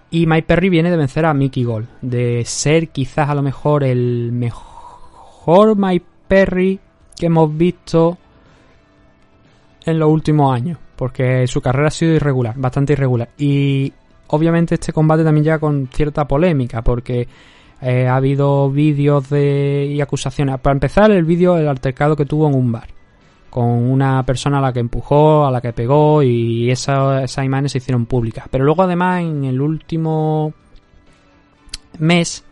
[0.09, 3.83] Y Mike Perry viene de vencer a Mickey Gold, de ser quizás a lo mejor
[3.83, 6.79] el mejor Mike Perry
[7.15, 8.17] que hemos visto
[9.85, 13.29] en los últimos años, porque su carrera ha sido irregular, bastante irregular.
[13.37, 13.93] Y
[14.25, 17.27] obviamente este combate también llega con cierta polémica, porque
[17.83, 20.59] eh, ha habido vídeos de y acusaciones.
[20.59, 22.87] Para empezar, el vídeo del altercado que tuvo en un bar
[23.49, 27.73] con una persona a la que empujó, a la que pegó y esa, esas imágenes
[27.73, 28.47] se hicieron públicas.
[28.49, 30.53] Pero luego además en el último
[31.99, 32.43] mes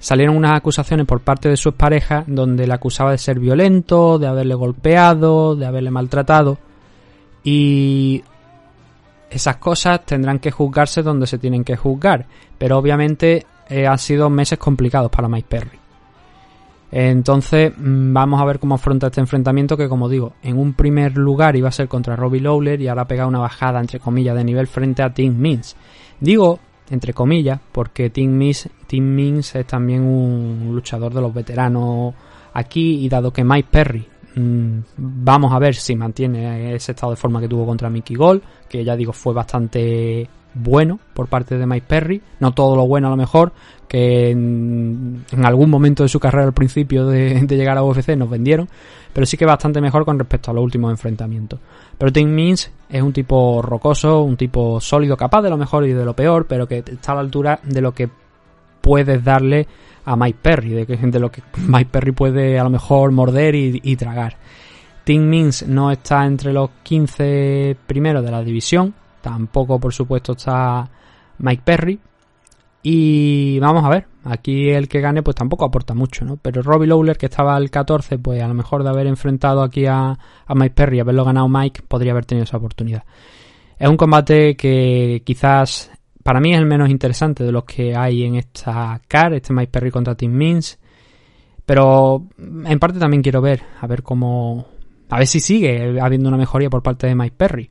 [0.00, 4.26] salieron unas acusaciones por parte de sus parejas donde le acusaba de ser violento, de
[4.26, 6.58] haberle golpeado, de haberle maltratado
[7.44, 8.24] y
[9.30, 12.26] esas cosas tendrán que juzgarse donde se tienen que juzgar,
[12.58, 15.78] pero obviamente eh, han sido meses complicados para Mike Perry.
[16.90, 21.16] Entonces mm, vamos a ver cómo afronta este enfrentamiento que como digo, en un primer
[21.16, 24.36] lugar iba a ser contra Robbie Lawler y ahora ha pegado una bajada entre comillas
[24.36, 25.74] de nivel frente a Tim Means.
[26.20, 26.60] Digo
[26.90, 32.14] entre comillas porque Tim Means, Tim Means es también un luchador de los veteranos
[32.52, 37.16] aquí y dado que Mike Perry mm, vamos a ver si mantiene ese estado de
[37.16, 41.66] forma que tuvo contra Mickey Gold, que ya digo fue bastante bueno por parte de
[41.66, 43.52] Mike Perry, no todo lo bueno a lo mejor,
[43.88, 48.68] que en, algún momento de su carrera al principio de, llegar a UFC nos vendieron,
[49.12, 51.60] pero sí que bastante mejor con respecto a los últimos enfrentamientos.
[51.98, 55.92] Pero Tim Means es un tipo rocoso, un tipo sólido, capaz de lo mejor y
[55.92, 58.08] de lo peor, pero que está a la altura de lo que
[58.80, 59.66] puedes darle
[60.04, 63.80] a Mike Perry, de, que, lo que Mike Perry puede a lo mejor morder y,
[63.82, 64.36] y tragar.
[65.04, 70.90] Tim Means no está entre los 15 primeros de la división, Tampoco, por supuesto, está
[71.38, 71.98] Mike Perry.
[72.82, 76.36] Y vamos a ver, aquí el que gane pues tampoco aporta mucho, ¿no?
[76.36, 79.86] Pero Robbie Lawler, que estaba al 14, pues a lo mejor de haber enfrentado aquí
[79.86, 83.04] a, a Mike Perry haberlo ganado Mike, podría haber tenido esa oportunidad.
[83.78, 85.92] Es un combate que quizás
[86.22, 89.70] para mí es el menos interesante de los que hay en esta car, este Mike
[89.70, 90.78] Perry contra Tim Means.
[91.66, 94.66] Pero en parte también quiero ver, a ver cómo...
[95.08, 97.70] A ver si sigue habiendo una mejoría por parte de Mike Perry.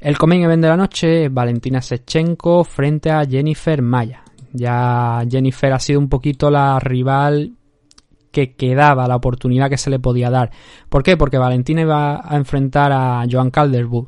[0.00, 4.22] El coming event de la noche Valentina Sechenko frente a Jennifer Maya.
[4.52, 7.52] Ya Jennifer ha sido un poquito la rival
[8.32, 10.50] que quedaba, la oportunidad que se le podía dar.
[10.88, 11.18] ¿Por qué?
[11.18, 14.06] Porque Valentina iba a enfrentar a Joan Calderwood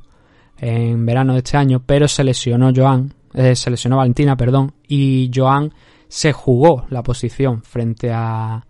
[0.59, 5.31] en verano de este año, pero se lesionó Joan, eh, se lesionó Valentina, perdón, y
[5.35, 5.75] Joan
[6.09, 8.65] se jugó la posición frente a,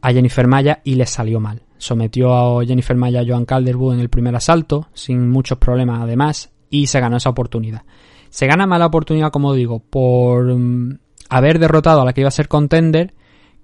[0.00, 1.62] a Jennifer Maya y le salió mal.
[1.80, 6.50] Sometió a Jennifer Maya a Joan Calderwood en el primer asalto, sin muchos problemas además,
[6.68, 7.84] y se ganó esa oportunidad.
[8.28, 10.98] Se gana mala oportunidad, como digo, por um,
[11.30, 13.14] haber derrotado a la que iba a ser contender,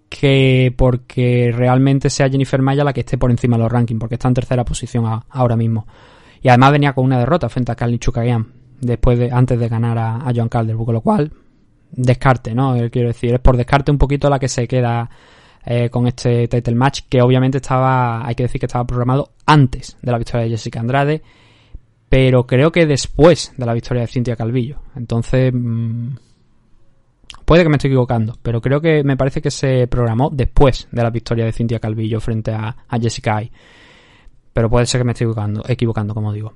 [0.09, 4.15] que porque realmente sea Jennifer Maya la que esté por encima de los rankings, porque
[4.15, 5.87] está en tercera posición ahora mismo.
[6.41, 8.47] Y además venía con una derrota frente a Carly Chukagian,
[8.81, 11.33] después de, antes de ganar a, a Joan Calderwood, con lo cual,
[11.93, 12.77] descarte, ¿no?
[12.77, 15.11] Eh, quiero decir, es por descarte un poquito la que se queda
[15.69, 19.97] eh, con este title match que obviamente estaba, hay que decir que estaba programado antes
[20.01, 21.23] de la victoria de Jessica Andrade,
[22.09, 24.79] pero creo que después de la victoria de Cintia Calvillo.
[24.95, 26.11] Entonces, mmm,
[27.45, 31.03] puede que me estoy equivocando, pero creo que me parece que se programó después de
[31.03, 33.51] la victoria de Cintia Calvillo frente a, a Jessica Ay.
[34.53, 36.55] Pero puede ser que me estoy equivocando, equivocando, como digo.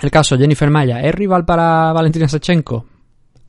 [0.00, 2.86] El caso, Jennifer Maya, ¿es rival para Valentina Sechenko?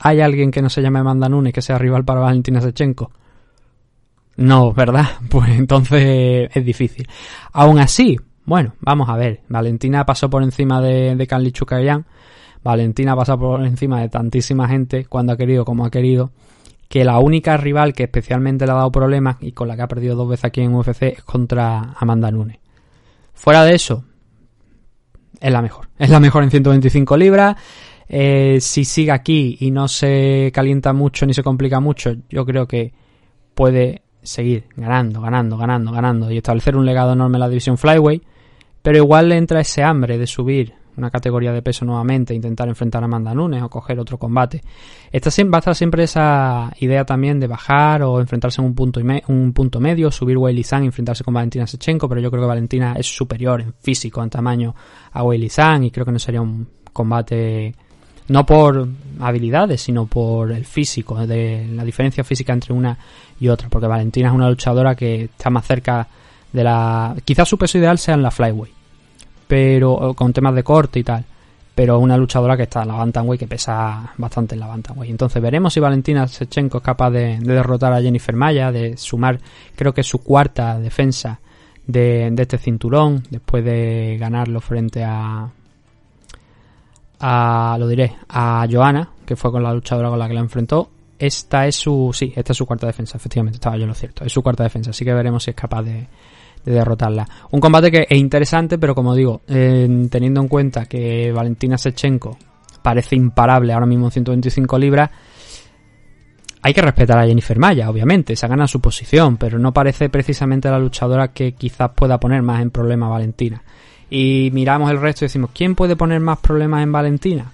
[0.00, 3.12] ¿Hay alguien que no se llame Amanda Nunes que sea rival para Valentina Sechenko?
[4.36, 5.06] No, ¿verdad?
[5.30, 7.08] Pues entonces es difícil.
[7.52, 9.40] Aún así, bueno, vamos a ver.
[9.48, 11.52] Valentina pasó por encima de, de Carly.
[12.62, 16.32] Valentina pasó por encima de tantísima gente cuando ha querido como ha querido.
[16.88, 19.88] Que la única rival que especialmente le ha dado problemas y con la que ha
[19.88, 22.58] perdido dos veces aquí en UFC es contra Amanda Nunes.
[23.34, 24.04] Fuera de eso,
[25.40, 25.88] es la mejor.
[25.98, 27.56] Es la mejor en 125 libras.
[28.08, 32.68] Eh, si sigue aquí y no se calienta mucho ni se complica mucho, yo creo
[32.68, 32.92] que
[33.54, 38.22] puede seguir ganando, ganando, ganando, ganando y establecer un legado enorme en la división Flyway,
[38.82, 43.02] pero igual le entra ese hambre de subir una categoría de peso nuevamente, intentar enfrentar
[43.02, 44.62] a Amanda Nunes o coger otro combate.
[45.12, 49.00] Esta va a estar siempre esa idea también de bajar o enfrentarse en un punto,
[49.00, 52.42] y un punto medio, subir Weili Zhang y enfrentarse con Valentina Sechenko, pero yo creo
[52.42, 54.74] que Valentina es superior en físico, en tamaño
[55.12, 57.74] a Weili Zhang y creo que no sería un combate
[58.28, 58.88] no por
[59.20, 62.96] habilidades, sino por el físico, de la diferencia física entre una
[63.38, 66.06] y otra, porque Valentina es una luchadora que está más cerca
[66.52, 67.14] de la...
[67.24, 68.70] Quizás su peso ideal sea en la flyway,
[69.46, 71.24] pero con temas de corte y tal.
[71.76, 75.10] pero una luchadora que está en la Bantamweight que pesa bastante en la Bantamweight.
[75.10, 79.38] Entonces veremos si Valentina Sechenko es capaz de, de derrotar a Jennifer Maya, de sumar,
[79.76, 81.38] creo que su cuarta defensa
[81.86, 85.50] de, de este cinturón, después de ganarlo frente a,
[87.20, 90.90] a, lo diré, a Joana, que fue con la luchadora con la que la enfrentó.
[91.18, 94.24] Esta es su, sí, esta es su cuarta defensa, efectivamente, estaba yo en lo cierto,
[94.24, 96.06] es su cuarta defensa, así que veremos si es capaz de,
[96.66, 97.26] de derrotarla.
[97.52, 102.36] Un combate que es interesante, pero como digo, teniendo en cuenta que Valentina Sechenko
[102.82, 105.10] parece imparable ahora mismo en 125 libras,
[106.66, 110.68] hay que respetar a Jennifer Maya, obviamente, se gana su posición, pero no parece precisamente
[110.68, 113.62] la luchadora que quizás pueda poner más en problema a Valentina.
[114.08, 117.52] Y miramos el resto y decimos, ¿quién puede poner más problemas en Valentina?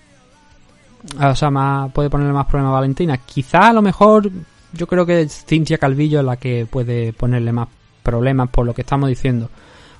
[1.20, 3.16] O sea, más, puede ponerle más problemas a Valentina.
[3.18, 4.30] Quizá a lo mejor
[4.72, 7.68] yo creo que Cintia Calvillo es la que puede ponerle más
[8.02, 9.48] problemas por lo que estamos diciendo.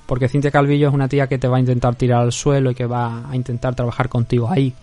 [0.05, 2.75] Porque Cintia Calvillo es una tía que te va a intentar tirar al suelo y
[2.75, 4.73] que va a intentar trabajar contigo ahí.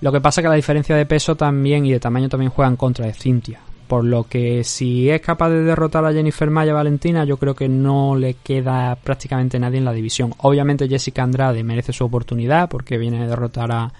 [0.00, 2.68] Lo que pasa es que la diferencia de peso también y de tamaño también juega
[2.68, 3.60] en contra de Cintia.
[3.88, 7.68] Por lo que si es capaz de derrotar a Jennifer Maya Valentina, yo creo que
[7.68, 10.34] no le queda prácticamente nadie en la división.
[10.38, 13.90] Obviamente Jessica Andrade merece su oportunidad porque viene a derrotar a,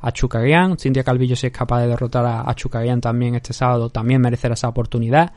[0.00, 0.76] a Chukagian.
[0.78, 4.54] Cintia Calvillo si es capaz de derrotar a, a Chukagian también este sábado, también merecerá
[4.54, 5.32] esa oportunidad.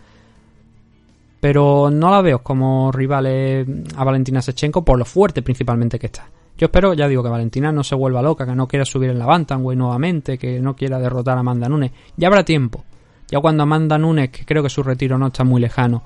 [1.40, 6.28] Pero no la veo como rivales a Valentina Sechenko por lo fuerte principalmente que está.
[6.58, 9.20] Yo espero, ya digo, que Valentina no se vuelva loca, que no quiera subir en
[9.20, 11.92] la Bantamweight nuevamente, que no quiera derrotar a Amanda Nunes.
[12.18, 12.84] Ya habrá tiempo.
[13.32, 16.04] Ya cuando Amanda Nunes, que creo que su retiro no está muy lejano,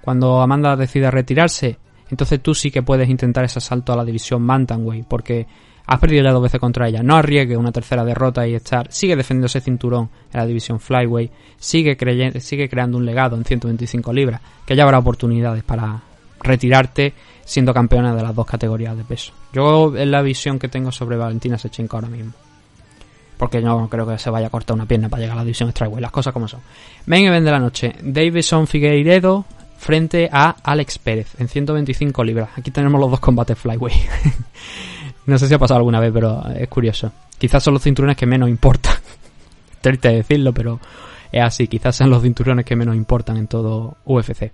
[0.00, 1.78] cuando Amanda decida retirarse,
[2.10, 5.46] entonces tú sí que puedes intentar ese salto a la división Bantamweight, porque
[5.86, 7.02] has perdido ya dos veces contra ella.
[7.02, 8.92] No arriesgue una tercera derrota y estar.
[8.92, 11.32] Sigue defendiendo ese cinturón en la división Flyweight.
[11.56, 14.40] Sigue, creyendo, sigue creando un legado en 125 libras.
[14.66, 16.02] Que ya habrá oportunidades para
[16.40, 17.14] retirarte
[17.44, 19.32] siendo campeona de las dos categorías de peso.
[19.52, 22.32] Yo es la visión que tengo sobre Valentina Sechenko ahora mismo.
[23.38, 25.70] Porque no creo que se vaya a cortar una pierna para llegar a la división
[25.70, 26.02] Strikeway.
[26.02, 26.60] Las cosas como son.
[27.06, 27.94] Main event de la noche.
[28.02, 29.46] Davison Figueiredo
[29.78, 32.50] frente a Alex Pérez en 125 libras.
[32.56, 33.94] Aquí tenemos los dos combates Flyway.
[35.26, 37.12] no sé si ha pasado alguna vez, pero es curioso.
[37.38, 38.96] Quizás son los cinturones que menos importan.
[39.80, 40.80] Triste decirlo, pero
[41.30, 41.68] es así.
[41.68, 44.50] Quizás sean los cinturones que menos importan en todo UFC.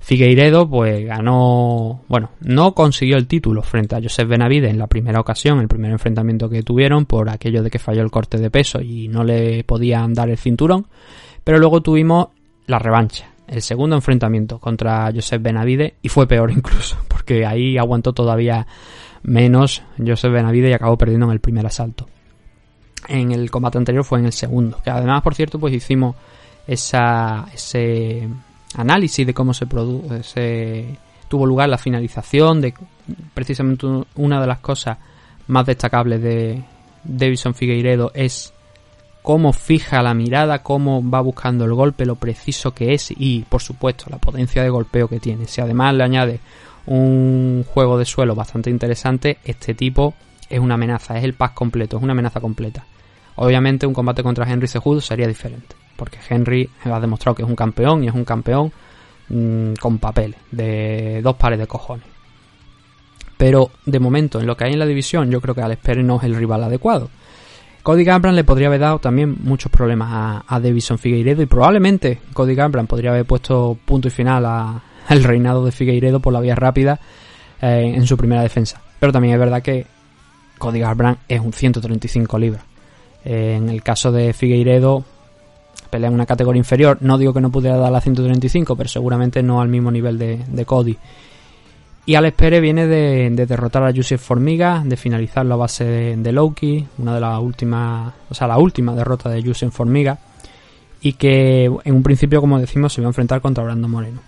[0.00, 5.20] Figueiredo pues ganó, bueno, no consiguió el título frente a Joseph Benavide en la primera
[5.20, 8.80] ocasión, el primer enfrentamiento que tuvieron por aquello de que falló el corte de peso
[8.80, 10.86] y no le podían dar el cinturón,
[11.44, 12.28] pero luego tuvimos
[12.66, 18.12] la revancha, el segundo enfrentamiento contra Joseph Benavide y fue peor incluso, porque ahí aguantó
[18.12, 18.66] todavía
[19.22, 22.08] menos Joseph Benavide y acabó perdiendo en el primer asalto.
[23.08, 26.16] En el combate anterior fue en el segundo, que además, por cierto, pues hicimos
[26.66, 28.28] esa, ese
[28.74, 29.66] análisis de cómo se,
[30.22, 30.96] se
[31.28, 32.74] tuvo lugar la finalización, de
[33.34, 34.98] precisamente una de las cosas
[35.46, 36.62] más destacables de
[37.04, 38.52] Davison Figueiredo es
[39.22, 43.62] cómo fija la mirada, cómo va buscando el golpe, lo preciso que es y, por
[43.62, 45.46] supuesto, la potencia de golpeo que tiene.
[45.46, 46.40] Si además le añade
[46.86, 50.14] un juego de suelo bastante interesante, este tipo
[50.48, 52.84] es una amenaza, es el pack completo, es una amenaza completa.
[53.36, 57.56] Obviamente un combate contra Henry Cejudo sería diferente porque Henry ha demostrado que es un
[57.56, 58.72] campeón y es un campeón
[59.28, 62.06] mmm, con papel, de dos pares de cojones.
[63.36, 66.16] Pero de momento, en lo que hay en la división, yo creo que Alex no
[66.16, 67.10] es el rival adecuado.
[67.82, 72.20] Cody Gambran le podría haber dado también muchos problemas a, a Davison Figueiredo y probablemente
[72.32, 76.54] Cody Gambran podría haber puesto punto y final al reinado de Figueiredo por la vía
[76.54, 77.00] rápida
[77.60, 78.80] eh, en su primera defensa.
[79.00, 79.86] Pero también es verdad que
[80.58, 82.64] Cody Gambran es un 135 libras.
[83.24, 85.04] Eh, en el caso de Figueiredo,
[85.88, 86.98] pelea en una categoría inferior.
[87.00, 90.44] No digo que no pudiera dar la 135, pero seguramente no al mismo nivel de,
[90.46, 90.96] de Cody.
[92.08, 96.32] Y Alex Pérez viene de, de derrotar a Joseph Formiga, de finalizar la base de,
[96.32, 100.16] Loki, una de las últimas, o sea, la última derrota de Joseph Formiga,
[101.02, 104.22] y que en un principio, como decimos, se iba a enfrentar contra Brando Moreno.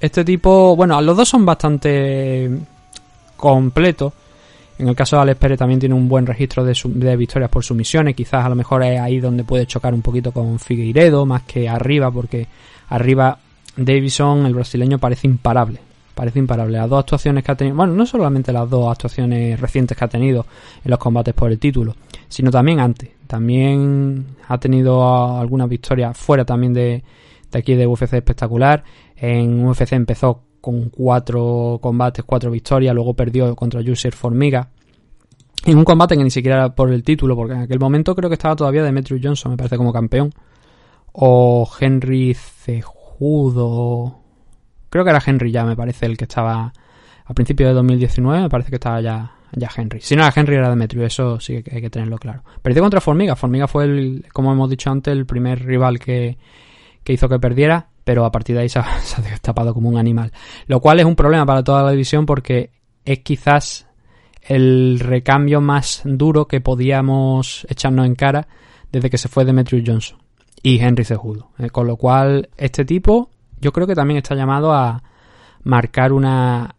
[0.00, 2.50] Este tipo, bueno, los dos son bastante
[3.36, 4.14] completos.
[4.78, 7.64] En el caso de Alex Pérez también tiene un buen registro de, de, victorias por
[7.64, 8.16] sumisiones.
[8.16, 11.68] Quizás a lo mejor es ahí donde puede chocar un poquito con Figueiredo, más que
[11.68, 12.46] arriba, porque
[12.88, 13.38] arriba
[13.76, 15.78] Davison, el brasileño, parece imparable.
[16.14, 16.76] Parece imparable.
[16.76, 20.08] Las dos actuaciones que ha tenido, bueno, no solamente las dos actuaciones recientes que ha
[20.08, 20.46] tenido
[20.84, 21.94] en los combates por el título,
[22.28, 23.10] sino también antes.
[23.26, 27.02] También ha tenido algunas victorias fuera también de,
[27.50, 28.84] de aquí de UFC espectacular.
[29.16, 34.70] En UFC empezó con cuatro combates, cuatro victorias, luego perdió contra User Formiga.
[35.66, 38.30] En un combate que ni siquiera era por el título, porque en aquel momento creo
[38.30, 40.32] que estaba todavía Demetrius Johnson, me parece, como campeón.
[41.12, 44.20] O Henry Cejudo.
[44.88, 46.72] Creo que era Henry ya, me parece, el que estaba
[47.24, 50.00] a principios de 2019, me parece que estaba ya ya Henry.
[50.00, 52.42] Si no era Henry, era Demetrius, eso sí que hay que tenerlo claro.
[52.62, 53.36] Perdió contra Formiga.
[53.36, 56.38] Formiga fue, el, como hemos dicho antes, el primer rival que,
[57.04, 58.86] que hizo que perdiera, pero a partir de ahí se ha,
[59.22, 60.32] destapado como un animal.
[60.66, 62.70] Lo cual es un problema para toda la división porque
[63.04, 63.86] es quizás
[64.42, 68.48] el recambio más duro que podíamos echarnos en cara
[68.90, 70.18] desde que se fue Demetrius Johnson
[70.62, 71.50] y Henry Cejudo.
[71.58, 73.30] Eh, con lo cual, este tipo
[73.60, 75.02] yo creo que también está llamado a
[75.62, 76.74] marcar una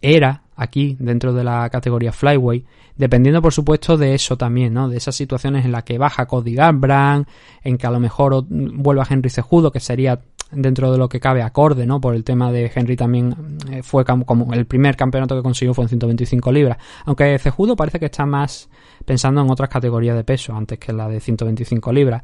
[0.00, 2.64] era aquí dentro de la categoría Flyway,
[2.96, 4.88] dependiendo por supuesto de eso también, ¿no?
[4.88, 7.28] De esas situaciones en las que baja Cody Garbrandt,
[7.62, 11.42] en que a lo mejor vuelva Henry Cejudo, que sería dentro de lo que cabe
[11.42, 12.00] acorde, ¿no?
[12.00, 15.84] Por el tema de Henry también eh, fue como el primer campeonato que consiguió fue
[15.84, 18.68] en 125 libras, aunque Cejudo parece que está más
[19.04, 22.22] pensando en otras categorías de peso antes que la de 125 libras.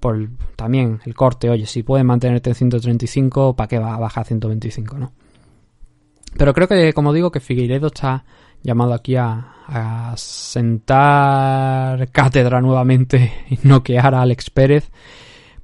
[0.00, 4.22] Por también el corte, oye, si puedes mantenerte en 135, ¿para qué va a bajar
[4.22, 5.12] a 125, no?
[6.36, 8.24] Pero creo que, como digo, que Figueiredo está
[8.62, 14.90] llamado aquí a, a sentar cátedra nuevamente y noquear a Alex Pérez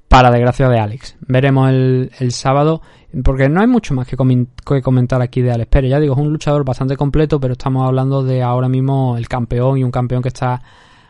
[0.07, 1.17] para desgracia de Alex.
[1.21, 2.81] Veremos el, el sábado,
[3.23, 5.91] porque no hay mucho más que, comen- que comentar aquí de Alex Pérez.
[5.91, 9.77] Ya digo, es un luchador bastante completo, pero estamos hablando de ahora mismo el campeón
[9.77, 10.61] y un campeón que está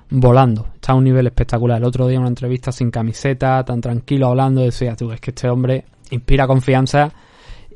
[0.09, 0.67] volando.
[0.75, 1.77] Está a un nivel espectacular.
[1.77, 5.49] El otro día una entrevista sin camiseta, tan tranquilo hablando, decía tú, es que este
[5.49, 7.11] hombre inspira confianza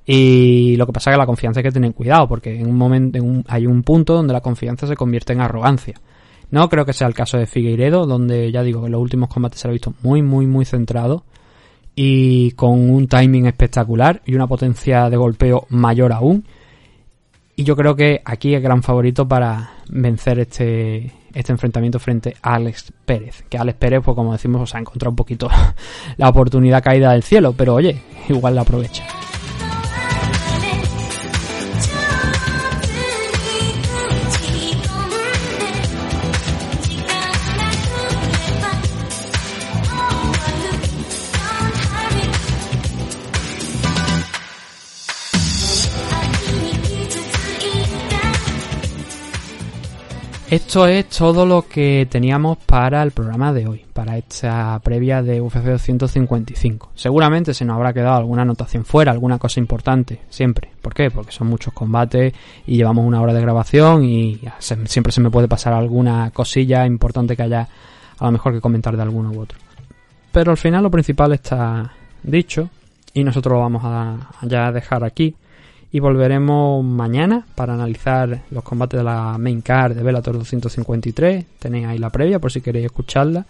[0.05, 2.77] y lo que pasa es que la confianza hay que tener cuidado, porque en un
[2.77, 5.95] momento en un- hay un punto donde la confianza se convierte en arrogancia.
[6.51, 9.29] No creo que sea el caso de Figueiredo, donde ya digo que en los últimos
[9.29, 11.23] combates se lo ha visto muy, muy, muy centrado
[11.95, 16.45] y con un timing espectacular y una potencia de golpeo mayor aún.
[17.55, 22.55] Y yo creo que aquí es gran favorito para vencer este, este enfrentamiento frente a
[22.55, 23.43] Alex Pérez.
[23.49, 25.49] Que Alex Pérez, pues como decimos, os ha encontrado un poquito
[26.17, 27.97] la oportunidad caída del cielo, pero oye,
[28.29, 29.03] igual la aprovecha.
[50.55, 55.41] Esto es todo lo que teníamos para el programa de hoy, para esta previa de
[55.41, 56.91] UFC 255.
[56.95, 60.71] Seguramente se nos habrá quedado alguna anotación fuera, alguna cosa importante, siempre.
[60.81, 61.11] ¿Por qué?
[61.11, 62.33] Porque son muchos combates
[62.65, 67.35] y llevamos una hora de grabación y siempre se me puede pasar alguna cosilla importante
[67.35, 67.67] que haya
[68.17, 69.59] a lo mejor que comentar de alguno u otro.
[70.31, 71.91] Pero al final lo principal está
[72.23, 72.69] dicho
[73.13, 75.35] y nosotros lo vamos a, a ya dejar aquí
[75.95, 81.45] y volveremos mañana para analizar los combates de la main card de Bellator 253.
[81.57, 83.45] Tenéis ahí la previa por si queréis escucharla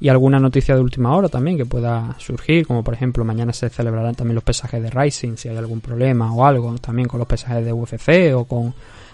[0.00, 3.68] y alguna noticia de última hora también que pueda surgir, como por ejemplo mañana se
[3.68, 7.28] celebrarán también los pesajes de Rising si hay algún problema o algo, también con los
[7.28, 8.72] pesajes de UFC o con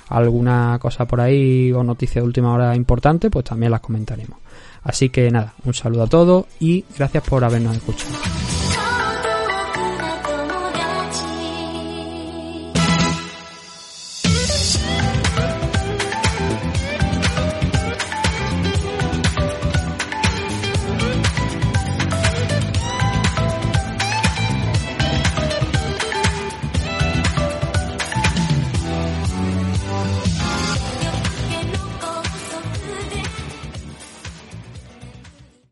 [0.09, 4.39] alguna cosa por ahí o noticia de última hora importante, pues también las comentaremos.
[4.85, 8.15] Así que nada, un saludo a todos y gracias por habernos escuchado.